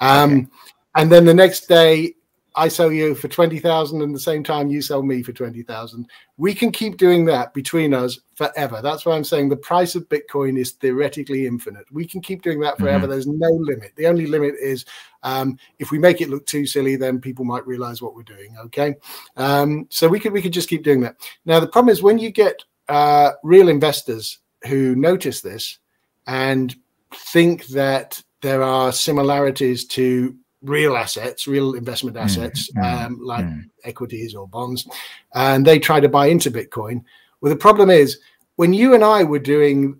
[0.01, 0.47] Um, okay.
[0.95, 2.15] And then the next day,
[2.55, 6.07] I sell you for 20,000 and the same time you sell me for 20,000.
[6.37, 8.81] We can keep doing that between us forever.
[8.83, 11.87] That's why I'm saying the price of Bitcoin is theoretically infinite.
[11.91, 13.05] We can keep doing that forever.
[13.05, 13.11] Mm-hmm.
[13.11, 13.93] There's no limit.
[13.97, 14.85] The only limit is
[15.23, 18.57] um, if we make it look too silly, then people might realize what we're doing.
[18.65, 18.95] Okay.
[19.37, 21.17] Um, so we could, we could just keep doing that.
[21.45, 25.79] Now, the problem is when you get uh, real investors who notice this
[26.27, 26.75] and
[27.15, 33.69] think that there are similarities to real assets, real investment assets, mm, um, like mm.
[33.85, 34.89] equities or bonds,
[35.35, 37.05] and they try to buy into Bitcoin.
[37.41, 38.19] Well, the problem is
[38.57, 39.99] when you and I were doing,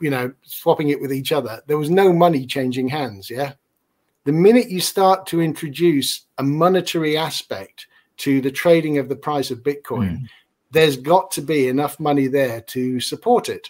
[0.00, 3.28] you know, swapping it with each other, there was no money changing hands.
[3.28, 3.54] Yeah.
[4.24, 7.86] The minute you start to introduce a monetary aspect
[8.18, 10.28] to the trading of the price of Bitcoin, mm.
[10.70, 13.68] there's got to be enough money there to support it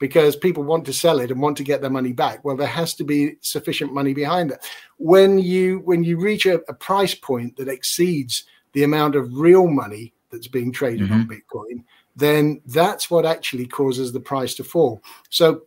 [0.00, 2.44] because people want to sell it and want to get their money back.
[2.44, 4.58] Well there has to be sufficient money behind it
[4.96, 8.42] when you when you reach a, a price point that exceeds
[8.72, 11.20] the amount of real money that's being traded mm-hmm.
[11.20, 11.84] on bitcoin
[12.16, 15.02] then that's what actually causes the price to fall.
[15.28, 15.62] So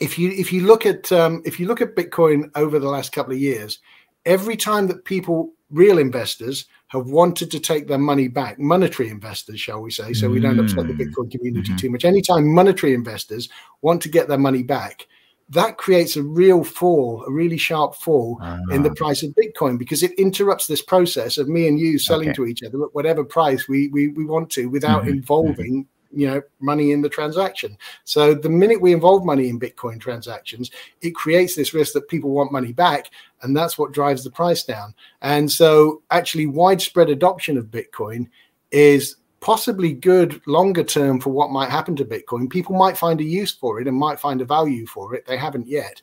[0.00, 3.12] if you if you look at um, if you look at bitcoin over the last
[3.12, 3.78] couple of years
[4.26, 9.60] every time that people real investors have wanted to take their money back, monetary investors,
[9.60, 11.00] shall we say, so we don't upset the mm.
[11.00, 11.76] Bitcoin community mm-hmm.
[11.76, 12.04] too much.
[12.04, 13.48] Anytime monetary investors
[13.82, 15.06] want to get their money back,
[15.50, 18.74] that creates a real fall, a really sharp fall uh-huh.
[18.74, 18.94] in the ah.
[18.94, 22.36] price of Bitcoin because it interrupts this process of me and you selling okay.
[22.36, 25.10] to each other at whatever price we we, we want to without mm-hmm.
[25.10, 27.76] involving you know money in the transaction.
[28.04, 32.30] So the minute we involve money in bitcoin transactions it creates this risk that people
[32.30, 33.10] want money back
[33.42, 34.94] and that's what drives the price down.
[35.22, 38.28] And so actually widespread adoption of bitcoin
[38.70, 42.50] is possibly good longer term for what might happen to bitcoin.
[42.50, 45.26] People might find a use for it and might find a value for it.
[45.26, 46.00] They haven't yet.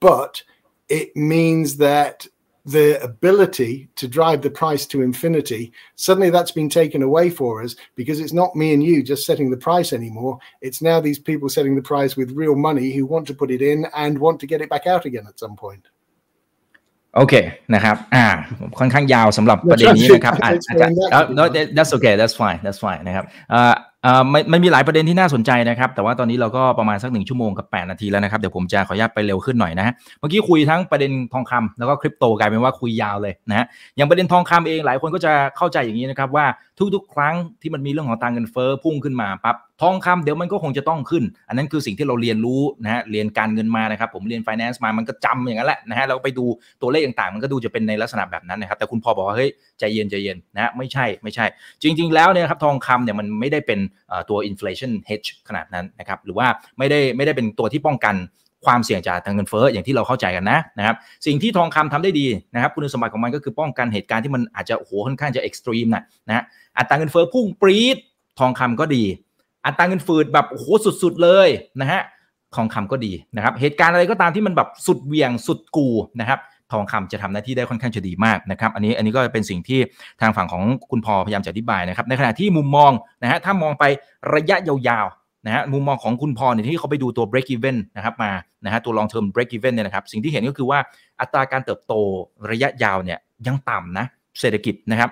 [0.00, 0.42] But
[0.88, 2.26] it means that
[2.64, 7.74] the ability to drive the price to infinity, suddenly that's been taken away for us
[7.96, 10.38] because it's not me and you just setting the price anymore.
[10.60, 13.62] It's now these people setting the price with real money who want to put it
[13.62, 15.88] in and want to get it back out again at some point.
[17.16, 17.34] โอเค
[17.74, 18.26] นะครับ อ่า
[18.78, 20.88] ค่อนข้างยาวสำหรับประเด็นนี้นะครับอาจจะ
[21.38, 21.44] no
[21.76, 23.74] that's okay that's fine that's fine นะครับอ่า
[24.06, 36.46] อ่ามันมีหลายประเด็นที่น่าสนใจนะครับ แต่ว่าตอนนี้เราก็ประมาณสักหนึ่งชั่วโมงกับ 8 นาทีแล้วนะครับ เดี๋ยวผมจะขออนุญาตไปเร็วขึ้นหน่อยนะฮะ เมื่อกี้คุยทั้งประเด็นทองคำแล้วก็คริปโตกลายเป็นว่าคุยยาวเลยนะฮะ อย่างประเด็นทองคำเองหลายคนก็จะเข้าใจอย่างนี้นะครับว่า
[36.94, 46.44] ทุกๆ ครั้งที่มันมีเรื่องของตังเงินเฟ้อพุ่งขึ้นมาปั๊บ ทองคำเดี๋ยวมันก็คงจะต้องขึ้น อันนั้นคือสิ่งที่เราเรียนรู้นะฮะเรียนการเงินมานะครับ ผมเรียน finance มามันก็จำอย่างนั้นแหละนะฮะเราไปดู
[46.82, 51.46] ตัวเลขต่างๆ มันก็ดูจะเป็นในลักษณะแบบนั้นนะครับแต่คุณพอบอกว่าเฮ้ยใจเย็นใจเย็นนะไม่ใช่ไม่ใช่
[51.82, 53.80] จริง ๆ แล้วเนี่ยครับทองคำเนี่ยมันไม่ได้เป็น
[54.30, 56.46] ตัว inflation hedge ขนาดนั้นนะครับหรือว่า
[56.78, 58.16] ไม่ได้ไม่ได้เป็นตัวที่ป้องกัน
[58.66, 66.44] ความเสี่ยงจากทางเงินเฟ้ออย่างที่เราเข้าใจกันนะนะครับสิ่งที่ทองคำทำได้ดีนะครับคุณสมบัติของมันก็คือป้องกันเหตุการณ์ที่มันอาจจะโหค่อนข้างจะเอ็กซ์ตรีมนะนะ
[66.78, 67.96] อัตราเงินเฟ้อพุ่งปรี๊ด
[68.40, 69.04] ทองคำก็ดี
[69.66, 70.66] อัตราเงินฝืดแบบโอ้โห
[71.02, 71.48] สุดๆเลย
[71.80, 72.02] นะฮะ
[72.54, 75.88] ทองคำก็ดีนะครับ เหตุการณ์อะไรก็ตามที่มันแบบสุดเวียงสุดกู
[76.20, 76.38] นะครับ
[76.72, 79.80] ทองคำจะทำหน้าที่ได้ค่อนข้างจะดีมากนะครับ อันนี้อันนี้ก็เป็นสิ่งที่
[80.20, 82.92] ทางฝั่งของคุณพอพยายามจะอธิบายนะครับ ในขณะที่มุมมอง
[83.22, 83.84] นะฮะถ้ามองไป
[84.34, 88.32] ระยะยาวๆนะฮะมุมมองของคุณพอเนี่ยที่เขาไปดูตัว break even นะครับมา
[88.64, 90.78] นะฮะตัว long term break even เนี่ยนะครับสิ่งที่เห็นก็คือว่า
[91.20, 91.92] อัตราการเติบโต
[92.50, 94.06] ระยะยาวเนี่ยยังต่ำนะ
[94.40, 95.10] เศรษฐกิจนะครับ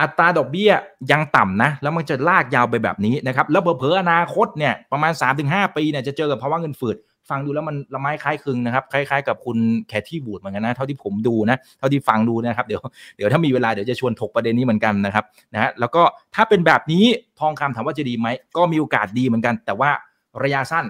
[0.00, 0.70] อัตราดอกเบี้ย
[1.10, 5.12] ยังต่ำนะ แล้วมันจะลากยาวไปแบบนี้นะครับ แล้วเผลอๆอนาคตเนี่ยประมาณ
[5.44, 6.98] 3-5 ปีเนี่ยจะเจอกับภาวะเงินฝืด
[7.30, 12.80] ฟังดูแล้วมันละไม้คล้ายคลึงนะครับ คล้าย ๆ กับคุณแคทที่บูดเหมือนกันนะ เท่าที่ผมดูนะ เท่าที่ฟังดูนะครับ เดี๋ยว
[13.16, 15.24] เดี๋ยวถ้ามีเวลาเดี๋ยวจะชวนถกประเด็นนี้เหมือนกันนะครับ
[15.54, 16.02] นะฮะแล้วก็
[16.34, 17.04] ถ้าเป็นแบบนี้
[17.40, 19.90] ทองคำถามว่าจะดีไหมก็มีโอกาสดีเหมือนกัน แต่ว่า
[20.42, 20.86] ระยะสั้น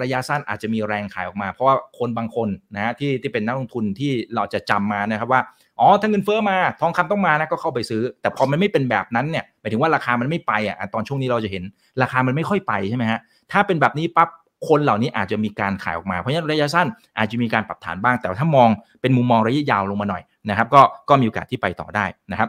[0.00, 5.40] ระยะสั้นอาจจะมีแรงขายออกมา เพราะว่าคนบางคนนะฮะที่ที่เป็นนักลงทุนที่เราจะจำมานะครับว่า
[5.80, 11.62] อ๋อถ้าเงินเฟ้อมาทองคำต้องมานะก็เข้าไปซื้อ แต่พอมันไม่เป็นแบบนั้นเนี่ยหมายถึงว่าราคามันไม่ไปอะตอนช่วงนี้เราจะเห็น
[12.02, 13.20] ราคามันไม่ค่อยไปใช่ไหมฮะ
[13.52, 14.28] ถ้าเป็นแบบนี้ปั๊บ
[14.68, 16.86] คนเหล่านี้อาจจะมีการขายออกมา เพราะฉะนั้นระยะสั้น
[17.18, 18.68] อาจจะมีการปรับฐานบ้าง แต่ถ้ามอง
[19.00, 22.48] เป็นมุมมองระยะยาวลงมาหน่อยนะครับก็ก็มีโอกาสที่ไปต่อได้นะครับ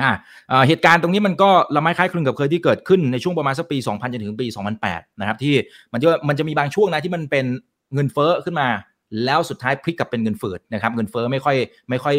[0.00, 4.46] อ่าเหตุการณ์ตรงนี้มันก็ละไม้คล้ายคลึงกับเคยที่เกิดขึ้นในช่วงประมาณสักปี 2000จนถึงปี
[4.82, 5.54] 2008 นะครับที่
[5.92, 7.46] มันจะมันจะมีบางช่วงนะที่มันเป็น
[7.94, 8.68] เงินเฟ้อขึ้นมา
[9.24, 11.56] แล้วสุดท้ายพลิกกลับเป็นเงินฝืดนะครับเงินเฟ้อไม่ค่อย
[11.90, 12.16] ไม่ค่อย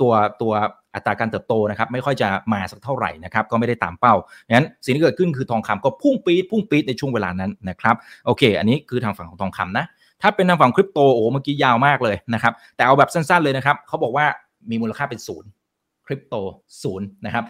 [0.00, 0.12] ตัว
[0.42, 0.52] ตัว
[0.94, 4.14] อัตราการเติบโตนะครับไม่ค่อยจะมาสักเท่าไหร่นะครับก็ไม่ได้ตามเป้า
[4.50, 7.96] งั้นสิ่งที่เกิดขึ้นคือทองคำก็พุ่งปี๊ดพุ่งปี๊ดในช่วงเวลานั้นนะครับ
[8.26, 9.84] โอเค อันนี้คือทางฝั่งของทองคำนะ
[10.22, 14.26] ถ้าเป็นทางฝั่งคริปโตโอ้เมื่อกี้ยาวมากเลยนะครับแต่เอาแบบสั้นๆเลยนะครับเขาบอกว่า
[14.70, 15.48] มีมูลค่าเป็นศูนย์
[16.08, 16.34] คริปโต
[16.82, 17.44] ศูนย์นะครับ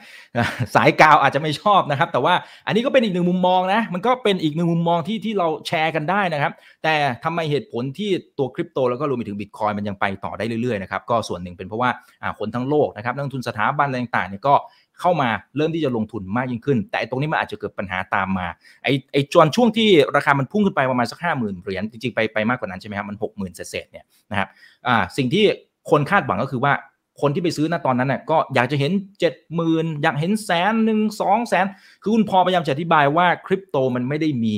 [0.75, 2.35] สายกาวอาจจะไม่ชอบนะครับ แต่ว่า
[2.67, 6.53] อันนี้ก็เป็นอีกหนึ่งมุมมองนะมันก็เป็นอีกหนึ่งมุมมองที่ที่เราแชร์กันได้นะครับ
[6.83, 6.95] แต่
[7.25, 11.91] ทำไมเหตุผลที่ตัวคริปโตแล้วก็รวมไปถึงบิตคอยมันยังไปต่อได้เรื่อยๆนะครับก็ส่วนหนึ่งเป็นเพราะว่า
[12.39, 14.55] คนทั้งโลกนะครับนักทุนสถาบันอะไรต่างๆเนี่ยก็
[15.01, 18.47] เข้ามาเริ่มที่จะลงทุนมากยิ่งขึ้น แต่ตรงนี้มันอาจจะเกิดปัญหาตามมา
[18.85, 24.49] ไอ้ไอ้จวนช่วงที่ราคามันพุ่งขึ้นไปประมาณสักห้าหมื่นเหรียญจริงๆไปไปมากกว่านั้นใช่ไหมครับมันหกหมื่นเศษเนี่ยนะครับ
[24.87, 25.45] อ่าสิ่งที่
[25.91, 26.73] คนคาดหวังก็คือว่า
[27.21, 31.67] คนที่ไปซื้อณตอนนั้นน่ะก็อยากจะเห็นเจ็ดหมื่นอยากเห็นแสนหนึ่งสองแสน
[32.03, 34.57] คือคุณพอพยายามจะอธิบายว่าคริปโตมันไม่ได้มี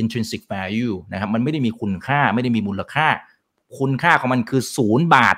[0.00, 3.06] intrinsic value นะครับมันไม่ได้มีคุณค่าไม่ได้มีมูลค่า
[3.78, 5.36] คุณค่าของมันคือศูนย์บาท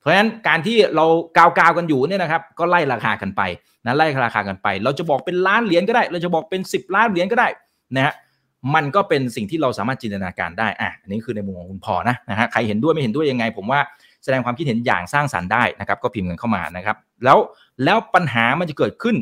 [0.00, 1.06] เพราะฉะนั้นการที่เรา
[1.36, 3.42] กาวกาวกันอยู่เนี่ยนะครับก็ไล่ราคากันไป
[3.86, 7.48] นะไล่ราคากันไป เราจะบอกเป็นล้านเหรียญก็ได้ เราจะบอกเป็น 10 ล้านเหรียญก็ได้
[7.96, 8.14] นะฮะ
[8.74, 13.80] มันก็เป็นสิ่งที่เราสามารถจินตนาการได้อะอันนี้คือในมุมของคุณพอนะนะฮะใครเห็นด้วยไม่เห็นด้วยยังไง ผมว่า
[14.24, 17.38] แสดงความคิดเห็นอย่างสร้างสรรค์ได้นะครับ ก็พิมพ์กันเข้ามานะครับ แล้ว
[17.84, 19.16] แล้วปัญหามันจะเกิดขึ้น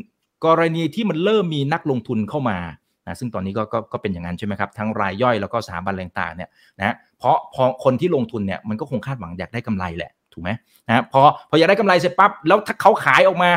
[0.46, 2.58] กรณีที่มันเริ่มมีนักลงทุนเข้ามา
[3.06, 10.50] นะซึ่งตอนนี้ก็ก็ก็เป็นอย่างนั้นใช่ไหมครับทั้งรายย่อยแล้วก็สถาบันต่างๆเนี่ยนะเพราะพอคนที่ลงทุนเนี่ยมันก็คงคาดหวังอยากได้กำไรแหละถูกไหม
[10.88, 13.50] นะพอพออยากได้กำไรเสร็จปั๊บแล้วถ้าเขาขายออกมา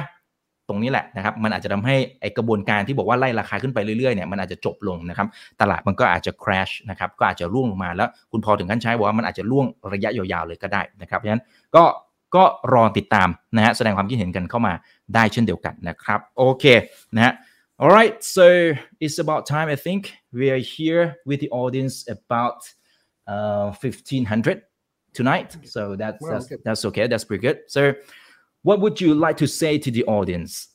[0.68, 5.28] ตรงนี้แหละนะครับ มันอาจจะทำให้ไอกระบวนการที่บอกว่าไล่ราคาขึ้นไปเรื่อยๆเนี่ยมันอาจจะจบลงนะครับ
[5.62, 11.44] ตลาดมันก็อาจจะ crash นะครับ ก็อาจจะร่วงลงมาแล้ว คุณพอถึงขั้นใช้บอกว่ามันอาจจะร่วงระยะยาวๆเลยก็ได้นะครับเพราะฉะนั้น
[11.76, 11.84] ก็
[12.36, 12.44] ก็
[12.74, 14.74] รอติดตามนะฮะแสดงความคิดเห็นกันเข้ามา
[15.16, 16.66] ได้เช่นเดียวกันนะครับโอเค
[17.16, 17.34] นะฮะ
[17.82, 18.46] alright so
[19.04, 20.02] it's about time I think
[20.40, 22.60] we are here with the audience about
[23.34, 24.62] uh 1500
[25.18, 27.82] tonight so that's that's, that's okay that's pretty good so
[28.64, 30.68] what would you like to say to the audience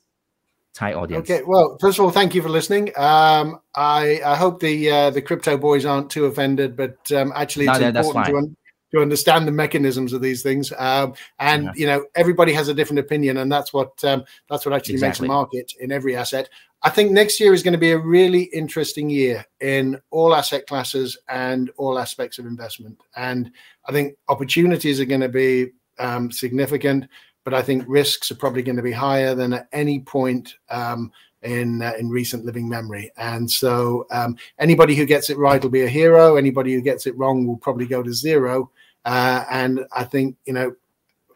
[0.77, 1.29] Thai audience.
[1.29, 2.93] Okay, well, first of all, thank you for listening.
[2.99, 7.67] Um, I, I hope the uh, the crypto boys aren't too offended, but um, actually,
[7.67, 8.57] it's no, important to, un-
[8.93, 10.75] to understand the mechanisms of these things.
[10.77, 11.73] Um, and Yeah.
[11.77, 15.19] you know, everybody has a different opinion, and that's what um, that's what actually makes
[15.19, 15.29] Exactly.
[15.29, 16.51] a market in every asset.
[16.83, 20.67] I think next year is going to be a really interesting year in all asset
[20.67, 23.01] classes and all aspects of investment.
[23.17, 23.51] And
[23.87, 27.09] I think opportunities are going to be um, significant,
[27.47, 31.13] but I think risks are probably going to be higher than at any point um,
[31.43, 33.13] in uh, in recent living memory.
[33.17, 36.35] And so, um, anybody who gets it right will be a hero.
[36.35, 38.73] Anybody who gets it wrong will probably go to zero.
[39.05, 40.75] Uh, and I think you know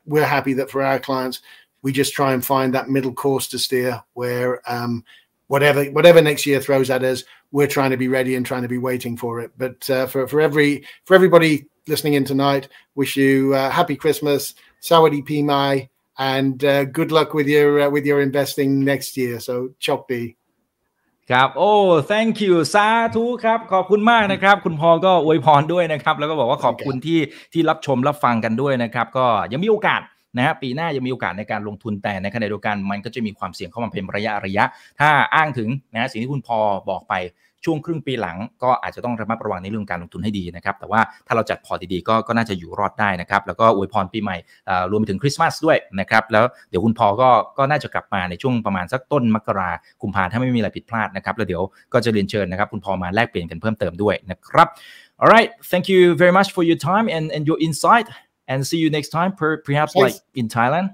[0.05, 1.43] we're happy that for our clients,
[1.83, 5.05] we just try and find that middle course to steer where um,
[5.47, 7.23] whatever whatever next year throws at us,
[7.53, 9.53] we're trying to be ready and trying to be waiting for it.
[9.57, 12.67] But uh, for for every for everybody listening in tonight,
[12.97, 15.89] wish you uh, happy Christmas, Sawadi Pimai,
[16.21, 19.35] and uh, good luck with your uh, with your investing next year.
[19.41, 20.25] So Chokdi.
[21.31, 21.73] ครับโอ้
[22.11, 27.21] thank you สาธุครับ ขอบคุณมากนะครับ คุณพอก็อวยพรด้วยนะครับ แล้วก็บอกว่าขอบคุณที่
[27.53, 30.01] ที่รับชมรับฟังกันด้วยนะครับ ก็ยังมีโอกาส
[30.37, 34.65] นะฮะปีหน้ายังมีโอกาสในการลงทุนแต่ในขณะเดียวกันมันก็จะมีความเสี่ยงเข้ามาเป็นระยะระยะ
[35.01, 36.59] ถ้าอ้างถึงนะสิ่งที่คุณพอ
[36.91, 37.15] บอกไป
[37.65, 44.37] ช่วงครึ่งปีหลังก็อาจจะต้องระมัดระวังในเรื่องการลงทุนให้ดีนะครับ แต่ว่าถ้าเราจัดพอร์ตดีๆก็ก็น่าจะอยู่รอดได้นะครับ แล้วก็อวยพรปีใหม่
[44.91, 47.29] รวมไปถึงคริสต์มาสด้วยนะครับ แล้วเดี๋ยวคุณพอก็
[47.59, 49.71] ก็น่าจะกลับมาในช่วงประมาณสักต้นมกรา
[50.03, 51.63] คุมภาถ้าไม่มีอะไรผิดพลาดนะครับ แล้วเดี๋ยว
[51.93, 54.69] ก็จะเรียนเชิญนะครับ คุณพอมาแลกเปลี่ยนกันเพิ่มเติมด้วยนะครับ
[55.23, 58.07] alright thank you very much for your time and and your insight
[58.51, 60.87] and see you next time per, perhaps like in Thailand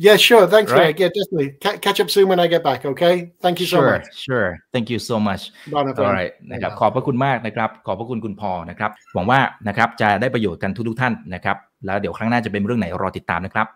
[0.00, 0.46] Yeah, sure.
[0.46, 0.94] Thanks, right.
[0.94, 1.00] Greg.
[1.00, 1.58] Yeah, definitely.
[1.58, 2.86] catch up soon when I get back.
[2.86, 3.32] Okay.
[3.42, 4.06] Thank you so sure, much.
[4.14, 4.50] Sure.
[4.72, 5.50] Thank you so much.
[5.74, 11.56] Alright นะครับ ขอบพระคุณมากนะครับ ขอบพระคุณคุณพอนะครับ หวังว่านะครับจะได้ประโยชน์กันทุกทุกท่านนะครับ
[11.86, 13.66] แล้วเดี๋ยวครั้งหน้าจะเป็นเรื่องไหนรอติดตามนะครับ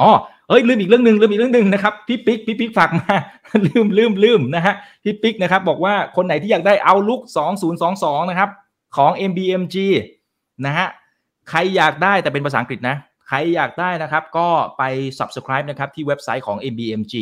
[0.00, 0.10] อ๋อ
[0.48, 3.14] เอ้ยลืมอีกเรื่องหนึ่งลืมอีกเรื่องหนึ่งนะครับ พี่ปิ๊ก พี่ปิ๊กฝากมา
[3.66, 4.74] ลืมลืมลืมนะฮะ
[5.04, 7.20] พี่ปิ๊กนะครับบอกว่าคนไหนที่อยากได้เอาลุก
[7.76, 8.50] 2022 นะครับ
[8.96, 9.76] ของ MBMG
[10.66, 10.86] นะฮะ
[11.50, 12.96] ใครอยากได้แต่เป็นภาษาอังกฤษนะ
[13.32, 14.48] ใครอยากได้นะครับก็
[14.78, 14.82] ไป
[15.18, 17.14] subscribe นะครับที่เว็บไซต์ของ MBMG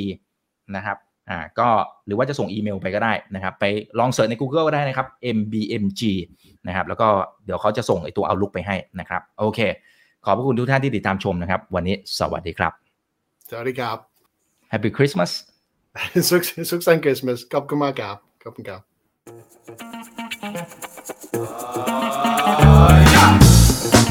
[0.76, 0.96] นะครับ
[1.30, 1.68] อ่าก็
[2.06, 3.64] หรือว่าจะส่งอีเมลไปก็ได้นะครับ ไป
[3.98, 5.06] ลองเสิร์ชใน Google ก็ได้นะครับ
[5.36, 6.02] MBMG
[6.66, 7.08] นะครับแล้วก็
[7.44, 9.60] เดี๋ยวเขาจะส่งไอตัวเอาลุกไปให้นะครับ โอเค
[10.24, 12.72] ขอบพระคุณทุกท่านที่ติดตามชมนะครับ วันนี้สวัสดีครับ
[13.50, 13.96] สวัสดีครับ
[14.72, 15.30] Happy Christmas
[16.30, 18.78] สุขสุขสันต์คริสต์มาสขอบคุณมากครับขอบคุณครั
[21.86, 21.87] บ